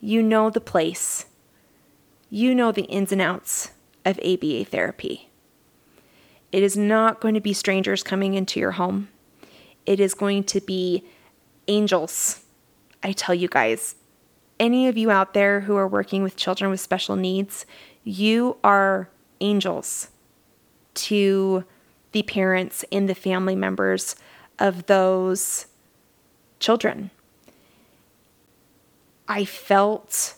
you 0.00 0.22
know 0.22 0.50
the 0.50 0.60
place, 0.60 1.26
you 2.28 2.54
know 2.54 2.72
the 2.72 2.82
ins 2.82 3.12
and 3.12 3.22
outs 3.22 3.70
of 4.04 4.18
ABA 4.18 4.66
therapy. 4.66 5.30
It 6.50 6.62
is 6.62 6.76
not 6.76 7.20
going 7.20 7.34
to 7.34 7.40
be 7.40 7.54
strangers 7.54 8.02
coming 8.02 8.34
into 8.34 8.60
your 8.60 8.72
home. 8.72 9.08
It 9.86 9.98
is 9.98 10.12
going 10.12 10.44
to 10.44 10.60
be 10.60 11.04
angels. 11.68 12.44
I 13.02 13.12
tell 13.12 13.34
you 13.34 13.48
guys, 13.48 13.94
any 14.60 14.86
of 14.88 14.98
you 14.98 15.10
out 15.10 15.32
there 15.34 15.60
who 15.60 15.76
are 15.76 15.88
working 15.88 16.22
with 16.22 16.36
children 16.36 16.70
with 16.70 16.80
special 16.80 17.16
needs, 17.16 17.64
you 18.04 18.58
are 18.62 19.08
angels 19.40 20.08
to 20.94 21.64
the 22.12 22.22
parents 22.22 22.84
and 22.92 23.08
the 23.08 23.14
family 23.14 23.56
members 23.56 24.14
of 24.58 24.86
those 24.86 25.66
children. 26.60 27.10
I 29.28 29.44
felt 29.44 30.34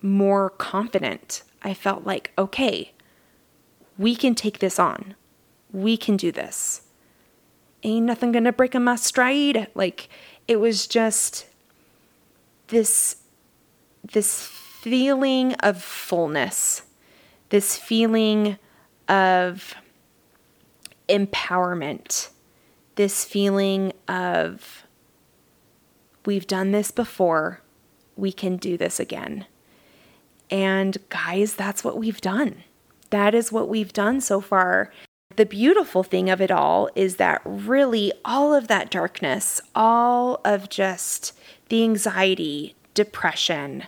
more 0.00 0.50
confident. 0.50 1.42
I 1.62 1.74
felt 1.74 2.04
like, 2.04 2.32
okay, 2.36 2.92
we 3.96 4.16
can 4.16 4.34
take 4.34 4.58
this 4.58 4.78
on. 4.78 5.14
We 5.70 5.96
can 5.96 6.16
do 6.16 6.32
this. 6.32 6.82
Ain't 7.82 8.06
nothing 8.06 8.32
gonna 8.32 8.52
break 8.52 8.74
a 8.74 8.80
my 8.80 8.96
stride. 8.96 9.68
Like 9.74 10.08
it 10.48 10.56
was 10.60 10.86
just 10.86 11.46
this 12.68 13.16
this 14.04 14.44
feeling 14.44 15.54
of 15.54 15.80
fullness, 15.80 16.82
this 17.50 17.76
feeling 17.76 18.58
of 19.08 19.74
empowerment, 21.08 22.30
this 22.96 23.24
feeling 23.24 23.92
of 24.08 24.84
we've 26.24 26.46
done 26.46 26.72
this 26.72 26.90
before, 26.90 27.60
we 28.16 28.32
can 28.32 28.56
do 28.56 28.76
this 28.76 29.00
again. 29.00 29.46
And 30.50 30.98
guys, 31.08 31.54
that's 31.54 31.82
what 31.82 31.98
we've 31.98 32.20
done. 32.20 32.62
That 33.10 33.34
is 33.34 33.52
what 33.52 33.68
we've 33.68 33.92
done 33.92 34.20
so 34.20 34.40
far. 34.40 34.92
The 35.36 35.46
beautiful 35.46 36.02
thing 36.02 36.28
of 36.28 36.40
it 36.40 36.50
all 36.50 36.90
is 36.94 37.16
that 37.16 37.40
really 37.44 38.12
all 38.24 38.54
of 38.54 38.68
that 38.68 38.90
darkness, 38.90 39.60
all 39.74 40.40
of 40.44 40.68
just 40.68 41.32
the 41.68 41.82
anxiety, 41.82 42.74
depression, 42.94 43.84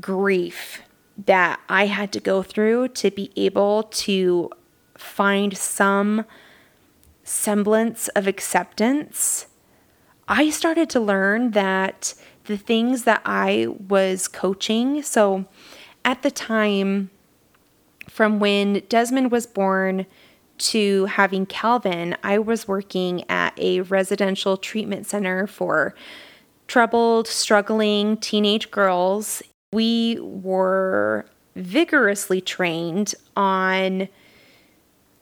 grief 0.00 0.82
that 1.26 1.60
I 1.68 1.86
had 1.86 2.12
to 2.12 2.20
go 2.20 2.42
through 2.42 2.88
to 2.88 3.10
be 3.10 3.30
able 3.36 3.82
to 3.82 4.50
find 4.96 5.56
some 5.56 6.24
semblance 7.24 8.08
of 8.08 8.26
acceptance, 8.26 9.46
I 10.28 10.50
started 10.50 10.88
to 10.90 11.00
learn 11.00 11.52
that 11.52 12.14
the 12.48 12.56
things 12.56 13.04
that 13.04 13.20
I 13.26 13.68
was 13.88 14.26
coaching, 14.26 15.02
so 15.02 15.44
at 16.04 16.22
the 16.22 16.30
time 16.30 17.10
from 18.08 18.40
when 18.40 18.82
Desmond 18.88 19.30
was 19.30 19.46
born 19.46 20.06
to 20.56 21.04
having 21.04 21.44
Calvin, 21.44 22.16
I 22.24 22.38
was 22.38 22.66
working 22.66 23.22
at 23.30 23.52
a 23.58 23.82
residential 23.82 24.56
treatment 24.56 25.06
center 25.06 25.46
for 25.46 25.94
troubled, 26.66 27.28
struggling 27.28 28.16
teenage 28.16 28.70
girls. 28.70 29.42
We 29.70 30.18
were 30.20 31.26
vigorously 31.54 32.40
trained 32.40 33.14
on 33.36 34.08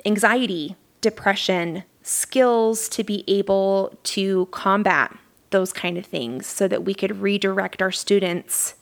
anxiety, 0.05 0.77
depression, 1.01 1.83
skills 2.03 2.89
to 2.91 3.03
be 3.03 3.24
able 3.27 3.99
to 4.05 4.47
combat 4.53 5.16
those 5.57 5.72
kind 5.72 5.96
of 5.96 6.04
things 6.04 6.46
so 6.46 6.68
that 6.68 6.84
we 6.84 6.92
could 6.92 7.22
redirect 7.22 7.80
our 7.80 7.90
students 7.90 8.74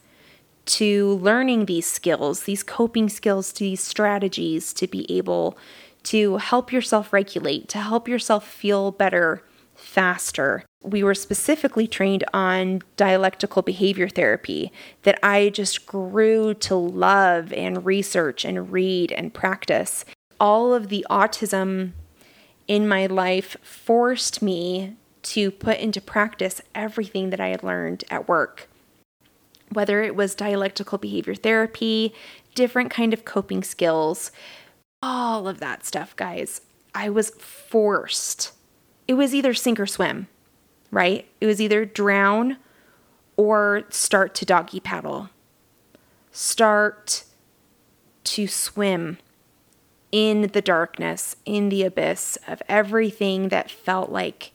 to 0.66 1.14
learning 1.18 1.66
these 1.66 1.87
skills, 1.87 2.43
these 2.43 2.64
coping 2.64 3.09
skills, 3.09 3.53
these 3.53 3.81
strategies 3.81 4.72
to 4.72 4.89
be 4.89 5.09
able 5.09 5.57
to 6.03 6.39
help 6.39 6.72
yourself 6.72 7.12
regulate, 7.12 7.68
to 7.68 7.79
help 7.79 8.09
yourself 8.09 8.45
feel 8.45 8.91
better 8.91 9.45
faster. 9.77 10.64
We 10.83 11.05
were 11.05 11.14
specifically 11.14 11.87
trained 11.87 12.25
on 12.35 12.83
dialectical 12.97 13.62
behavior 13.62 14.09
therapy 14.09 14.72
that 15.05 15.20
I 15.22 15.51
just 15.51 15.87
grew 15.87 16.55
to 16.55 16.75
love 16.75 17.53
and 17.53 17.87
research 17.87 18.45
and 18.45 18.72
read 18.72 19.12
and 19.12 19.33
practice. 19.33 20.05
All 20.41 20.75
of 20.75 20.89
the 20.89 21.07
autism 21.09 21.93
in 22.66 22.89
my 22.89 23.07
life 23.07 23.57
forced 23.62 24.43
me 24.43 24.97
to 25.25 25.51
put 25.51 25.79
into 25.79 26.01
practice 26.01 26.61
everything 26.75 27.31
that 27.31 27.41
I 27.41 27.49
had 27.49 27.62
learned 27.62 28.05
at 28.11 28.29
work. 28.29 28.68
Whether 29.70 30.03
it 30.03 30.14
was 30.14 30.35
dialectical 30.35 30.99
behavior 30.99 31.35
therapy, 31.35 32.14
different 32.55 32.91
kind 32.91 33.12
of 33.12 33.25
coping 33.25 33.62
skills, 33.62 34.31
all 35.03 35.49
of 35.49 35.61
that 35.61 35.85
stuff, 35.85 36.14
guys. 36.16 36.61
I 36.95 37.11
was 37.11 37.31
forced. 37.31 38.53
It 39.09 39.14
was 39.14 39.35
either 39.35 39.53
sink 39.53 39.81
or 39.81 39.87
swim, 39.87 40.29
right? 40.91 41.27
It 41.41 41.47
was 41.47 41.61
either 41.61 41.85
drown 41.85 42.59
or 43.37 43.83
start 43.91 44.35
to 44.37 44.45
doggy 44.45 44.81
paddle. 44.81 45.31
Start 46.31 47.25
to 48.25 48.47
swim 48.47 49.18
in 50.12 50.43
the 50.53 50.62
darkness, 50.62 51.37
in 51.45 51.68
the 51.68 51.83
abyss 51.83 52.39
of 52.47 52.62
everything 52.68 53.49
that 53.49 53.70
felt 53.70 54.11
like 54.11 54.53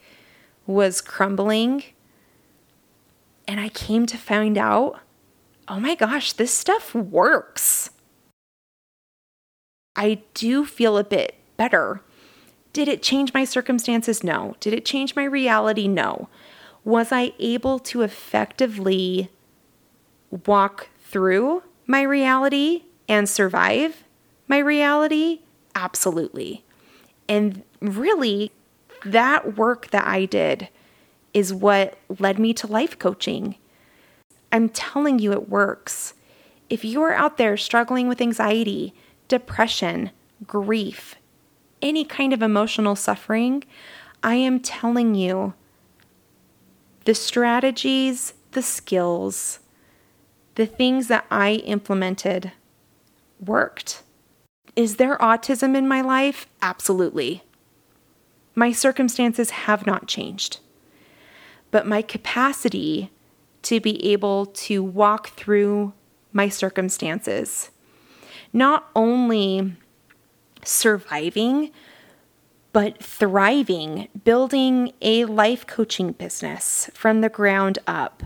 was 0.70 1.02
crumbling. 1.02 1.84
And 3.48 3.60
I 3.60 3.70
came 3.70 4.06
to 4.06 4.18
find 4.18 4.56
out 4.58 5.00
oh 5.68 5.80
my 5.80 5.94
gosh, 5.94 6.34
this 6.34 6.52
stuff 6.52 6.96
works. 6.96 7.92
I 9.96 10.24
do 10.34 10.66
feel 10.66 10.98
a 10.98 11.04
bit 11.04 11.36
better. 11.58 12.02
Did 12.74 12.88
it 12.88 13.04
change 13.04 13.36
my 13.36 13.46
circumstances? 13.46 14.24
No. 14.24 14.56
Did 14.60 14.74
it 14.74 14.84
change 14.84 15.16
my 15.16 15.26
reality? 15.26 15.88
No. 15.88 16.28
Was 16.84 17.12
I 17.12 17.34
able 17.38 17.78
to 17.80 18.02
effectively 18.02 19.30
walk 20.48 20.90
through 21.04 21.62
my 21.86 22.02
reality 22.02 22.84
and 23.08 23.30
survive 23.30 24.04
my 24.48 24.58
reality? 24.58 25.42
Absolutely. 25.76 26.64
And 27.28 27.62
really, 27.80 28.52
that 29.06 29.58
work 29.58 29.90
that 29.92 30.06
I 30.08 30.26
did 30.26 30.70
is 31.34 31.54
what 31.54 31.98
led 32.20 32.40
me 32.40 32.54
to 32.56 32.68
life 32.68 32.98
coaching. 32.98 33.56
I'm 34.52 34.70
telling 34.70 35.20
you, 35.20 35.32
it 35.32 35.50
works. 35.50 36.14
If 36.70 36.84
you're 36.84 37.14
out 37.14 37.38
there 37.38 37.58
struggling 37.58 38.08
with 38.08 38.22
anxiety, 38.22 38.94
depression, 39.28 40.12
grief, 40.46 41.16
any 41.82 42.04
kind 42.04 42.34
of 42.34 42.42
emotional 42.42 42.96
suffering, 42.96 43.64
I 44.24 44.36
am 44.36 44.60
telling 44.60 45.16
you 45.16 45.54
the 47.06 47.16
strategies, 47.16 48.34
the 48.52 48.62
skills, 48.62 49.60
the 50.56 50.66
things 50.66 51.08
that 51.08 51.26
I 51.32 51.54
implemented 51.54 52.52
worked. 53.40 54.04
Is 54.76 54.98
there 54.98 55.18
autism 55.18 55.76
in 55.76 55.88
my 55.88 56.02
life? 56.02 56.48
Absolutely. 56.62 57.44
My 58.60 58.74
circumstances 58.74 59.52
have 59.52 59.88
not 59.88 60.06
changed. 60.06 60.60
But 61.72 61.88
my 61.88 62.02
capacity 62.02 63.10
to 63.62 63.80
be 63.80 64.12
able 64.12 64.48
to 64.48 64.84
walk 64.84 65.30
through 65.30 65.94
my 66.34 66.50
circumstances, 66.50 67.70
not 68.52 68.90
only 68.98 69.78
surviving, 70.66 71.72
but 72.74 73.02
thriving, 73.02 74.10
building 74.26 74.92
a 75.02 75.24
life 75.24 75.66
coaching 75.66 76.12
business 76.12 76.90
from 76.94 77.22
the 77.22 77.30
ground 77.30 77.80
up, 77.88 78.24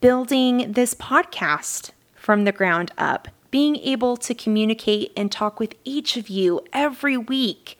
building 0.00 0.72
this 0.72 0.94
podcast 0.94 1.90
from 2.14 2.44
the 2.44 2.52
ground 2.52 2.92
up, 2.96 3.28
being 3.50 3.76
able 3.76 4.16
to 4.16 4.32
communicate 4.32 5.12
and 5.14 5.30
talk 5.30 5.60
with 5.60 5.74
each 5.84 6.16
of 6.16 6.30
you 6.30 6.62
every 6.72 7.18
week. 7.18 7.78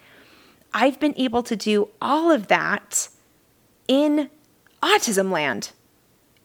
I've 0.76 1.00
been 1.00 1.14
able 1.16 1.42
to 1.44 1.56
do 1.56 1.88
all 2.02 2.30
of 2.30 2.48
that 2.48 3.08
in 3.88 4.28
autism 4.82 5.30
land. 5.30 5.72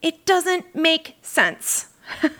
It 0.00 0.24
doesn't 0.24 0.74
make 0.74 1.16
sense. 1.20 1.88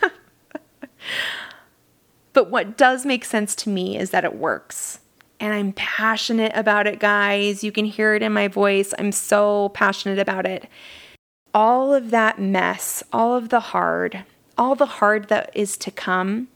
but 2.33 2.49
what 2.49 2.77
does 2.77 3.05
make 3.05 3.23
sense 3.23 3.53
to 3.57 3.69
me 3.69 3.95
is 3.95 4.09
that 4.09 4.25
it 4.25 4.35
works. 4.35 5.01
And 5.39 5.53
I'm 5.53 5.71
passionate 5.73 6.51
about 6.55 6.87
it, 6.87 6.99
guys. 6.99 7.63
You 7.63 7.71
can 7.71 7.85
hear 7.85 8.15
it 8.15 8.23
in 8.23 8.33
my 8.33 8.47
voice. 8.47 8.91
I'm 8.97 9.11
so 9.11 9.69
passionate 9.69 10.17
about 10.17 10.47
it. 10.47 10.67
All 11.53 11.93
of 11.93 12.09
that 12.09 12.39
mess, 12.39 13.03
all 13.13 13.35
of 13.35 13.49
the 13.49 13.59
hard, 13.59 14.25
all 14.57 14.73
the 14.73 14.87
hard 14.87 15.29
that 15.29 15.51
is 15.53 15.77
to 15.77 15.91
come 15.91 16.47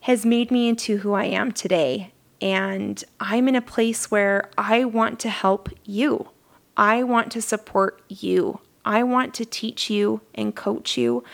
has 0.00 0.26
made 0.26 0.50
me 0.50 0.68
into 0.68 0.98
who 0.98 1.14
I 1.14 1.24
am 1.24 1.50
today. 1.50 2.12
And 2.40 3.02
I'm 3.18 3.48
in 3.48 3.54
a 3.54 3.62
place 3.62 4.10
where 4.10 4.50
I 4.58 4.84
want 4.84 5.18
to 5.20 5.30
help 5.30 5.70
you. 5.84 6.28
I 6.76 7.02
want 7.02 7.32
to 7.32 7.42
support 7.42 8.02
you. 8.08 8.60
I 8.84 9.02
want 9.02 9.34
to 9.34 9.44
teach 9.44 9.90
you 9.90 10.20
and 10.34 10.54
coach 10.54 10.96
you 10.96 11.24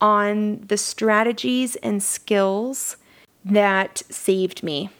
on 0.00 0.60
the 0.66 0.76
strategies 0.76 1.76
and 1.76 2.02
skills 2.02 2.96
that 3.44 4.02
saved 4.10 4.62
me. 4.62 4.90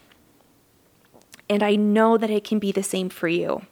And 1.49 1.63
I 1.63 1.75
know 1.75 2.17
that 2.17 2.31
it 2.31 2.45
can 2.45 2.59
be 2.59 2.73
the 2.73 2.83
same 2.83 3.09
for 3.09 3.29
you. 3.29 3.63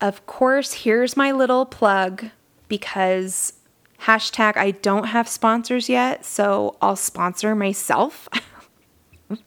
Of 0.00 0.24
course, 0.26 0.72
here's 0.72 1.16
my 1.16 1.32
little 1.32 1.66
plug 1.66 2.26
because 2.68 3.54
hashtag 4.02 4.56
I 4.56 4.72
don't 4.72 5.04
have 5.04 5.28
sponsors 5.28 5.88
yet, 5.88 6.24
so 6.24 6.76
I'll 6.80 6.96
sponsor 6.96 7.54
myself. 7.54 8.28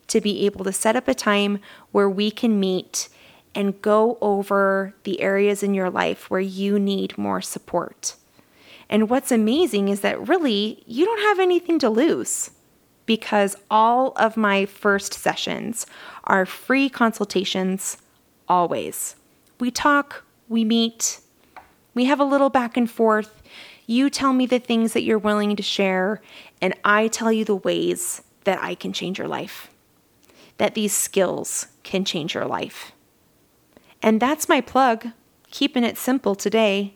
to 0.08 0.22
be 0.22 0.46
able 0.46 0.64
to 0.66 0.72
set 0.72 0.96
up 0.96 1.08
a 1.08 1.16
time 1.16 1.60
where 1.92 2.10
we 2.10 2.30
can 2.30 2.60
meet 2.60 3.10
and 3.56 3.82
go 3.82 4.20
over 4.22 4.94
the 5.04 5.22
areas 5.22 5.64
in 5.64 5.74
your 5.74 5.90
life 5.90 6.30
where 6.30 6.40
you 6.40 6.78
need 6.78 7.18
more 7.18 7.42
support. 7.42 8.14
And 8.90 9.10
what's 9.10 9.32
amazing 9.32 9.90
is 9.90 10.02
that 10.02 10.28
really 10.28 10.84
you 10.86 11.06
don't 11.06 11.22
have 11.22 11.40
anything 11.40 11.80
to 11.80 11.90
lose 11.90 12.52
because 13.06 13.56
all 13.70 14.14
of 14.16 14.38
my 14.38 14.66
first 14.66 15.14
sessions 15.14 15.86
are 16.26 16.46
free 16.46 16.90
consultations 16.90 17.98
always. 18.48 19.16
We 19.60 19.72
talk, 19.72 20.24
we 20.48 20.64
meet, 20.64 21.20
we 21.94 22.06
have 22.06 22.20
a 22.20 22.26
little 22.26 22.50
back 22.50 22.78
and 22.78 22.90
forth. 22.90 23.42
You 23.86 24.10
tell 24.10 24.34
me 24.34 24.46
the 24.46 24.60
things 24.60 24.94
that 24.94 25.04
you're 25.04 25.18
willing 25.18 25.56
to 25.56 25.64
share, 25.64 26.22
and 26.62 26.74
I 26.86 27.08
tell 27.08 27.32
you 27.32 27.44
the 27.46 27.56
ways 27.56 28.22
that 28.46 28.62
I 28.62 28.76
can 28.76 28.94
change 28.94 29.18
your 29.18 29.28
life, 29.28 29.70
that 30.58 30.76
these 30.76 30.94
skills 30.94 31.68
can 31.84 32.06
change 32.06 32.34
your 32.34 32.46
life. 32.46 32.94
And 34.02 34.22
that's 34.22 34.50
my 34.50 34.62
plug, 34.62 35.08
keeping 35.52 35.84
it 35.84 35.98
simple 35.98 36.36
today. 36.36 36.94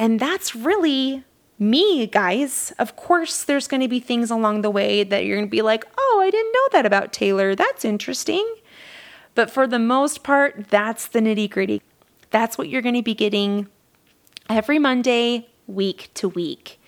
And 0.00 0.18
that's 0.18 0.56
really 0.56 1.24
me, 1.58 2.06
guys. 2.06 2.72
Of 2.78 2.96
course, 2.96 3.44
there's 3.44 3.68
going 3.68 3.82
to 3.82 3.88
be 3.88 4.00
things 4.00 4.30
along 4.30 4.62
the 4.62 4.70
way 4.70 5.04
that 5.04 5.26
you're 5.26 5.36
going 5.36 5.46
to 5.46 5.50
be 5.50 5.60
like, 5.60 5.84
oh, 5.98 6.20
I 6.22 6.30
didn't 6.30 6.52
know 6.52 6.68
that 6.72 6.86
about 6.86 7.12
Taylor. 7.12 7.54
That's 7.54 7.84
interesting. 7.84 8.54
But 9.34 9.50
for 9.50 9.66
the 9.66 9.78
most 9.78 10.22
part, 10.22 10.68
that's 10.70 11.06
the 11.06 11.20
nitty 11.20 11.50
gritty. 11.50 11.82
That's 12.30 12.56
what 12.56 12.70
you're 12.70 12.80
going 12.80 12.94
to 12.94 13.02
be 13.02 13.14
getting 13.14 13.68
every 14.48 14.78
Monday, 14.78 15.50
week 15.66 16.08
to 16.14 16.30
week. 16.30 16.80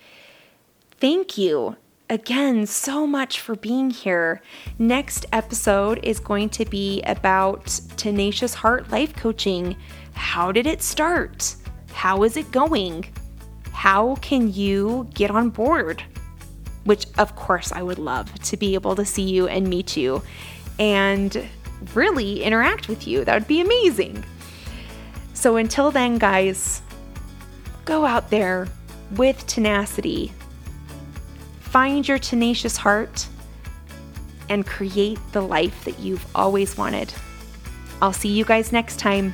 Thank 0.99 1.37
you 1.37 1.75
again 2.09 2.65
so 2.65 3.05
much 3.05 3.39
for 3.39 3.55
being 3.55 3.91
here. 3.91 4.41
Next 4.79 5.27
episode 5.31 5.99
is 6.01 6.19
going 6.19 6.49
to 6.49 6.65
be 6.65 7.03
about 7.03 7.79
Tenacious 7.95 8.55
Heart 8.55 8.89
Life 8.91 9.15
Coaching. 9.15 9.75
How 10.15 10.51
did 10.51 10.65
it 10.65 10.81
start? 10.81 11.57
How 11.93 12.23
is 12.23 12.35
it 12.37 12.51
going? 12.51 13.05
How 13.71 14.15
can 14.15 14.51
you 14.51 15.07
get 15.13 15.31
on 15.31 15.49
board? 15.49 16.03
Which, 16.83 17.05
of 17.17 17.35
course, 17.35 17.71
I 17.71 17.81
would 17.81 17.99
love 17.99 18.33
to 18.43 18.57
be 18.57 18.73
able 18.73 18.95
to 18.95 19.05
see 19.05 19.23
you 19.23 19.47
and 19.47 19.67
meet 19.67 19.95
you 19.95 20.21
and 20.79 21.47
really 21.93 22.43
interact 22.43 22.87
with 22.87 23.07
you. 23.07 23.23
That 23.23 23.35
would 23.35 23.47
be 23.47 23.61
amazing. 23.61 24.23
So, 25.33 25.55
until 25.55 25.91
then, 25.91 26.17
guys, 26.17 26.81
go 27.85 28.05
out 28.05 28.29
there 28.29 28.67
with 29.11 29.45
tenacity, 29.47 30.33
find 31.59 32.07
your 32.07 32.19
tenacious 32.19 32.77
heart, 32.77 33.27
and 34.49 34.65
create 34.65 35.19
the 35.31 35.41
life 35.41 35.85
that 35.85 35.99
you've 35.99 36.25
always 36.35 36.77
wanted. 36.77 37.13
I'll 38.01 38.13
see 38.13 38.29
you 38.29 38.45
guys 38.45 38.71
next 38.71 38.99
time. 38.99 39.33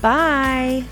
Bye. 0.00 0.84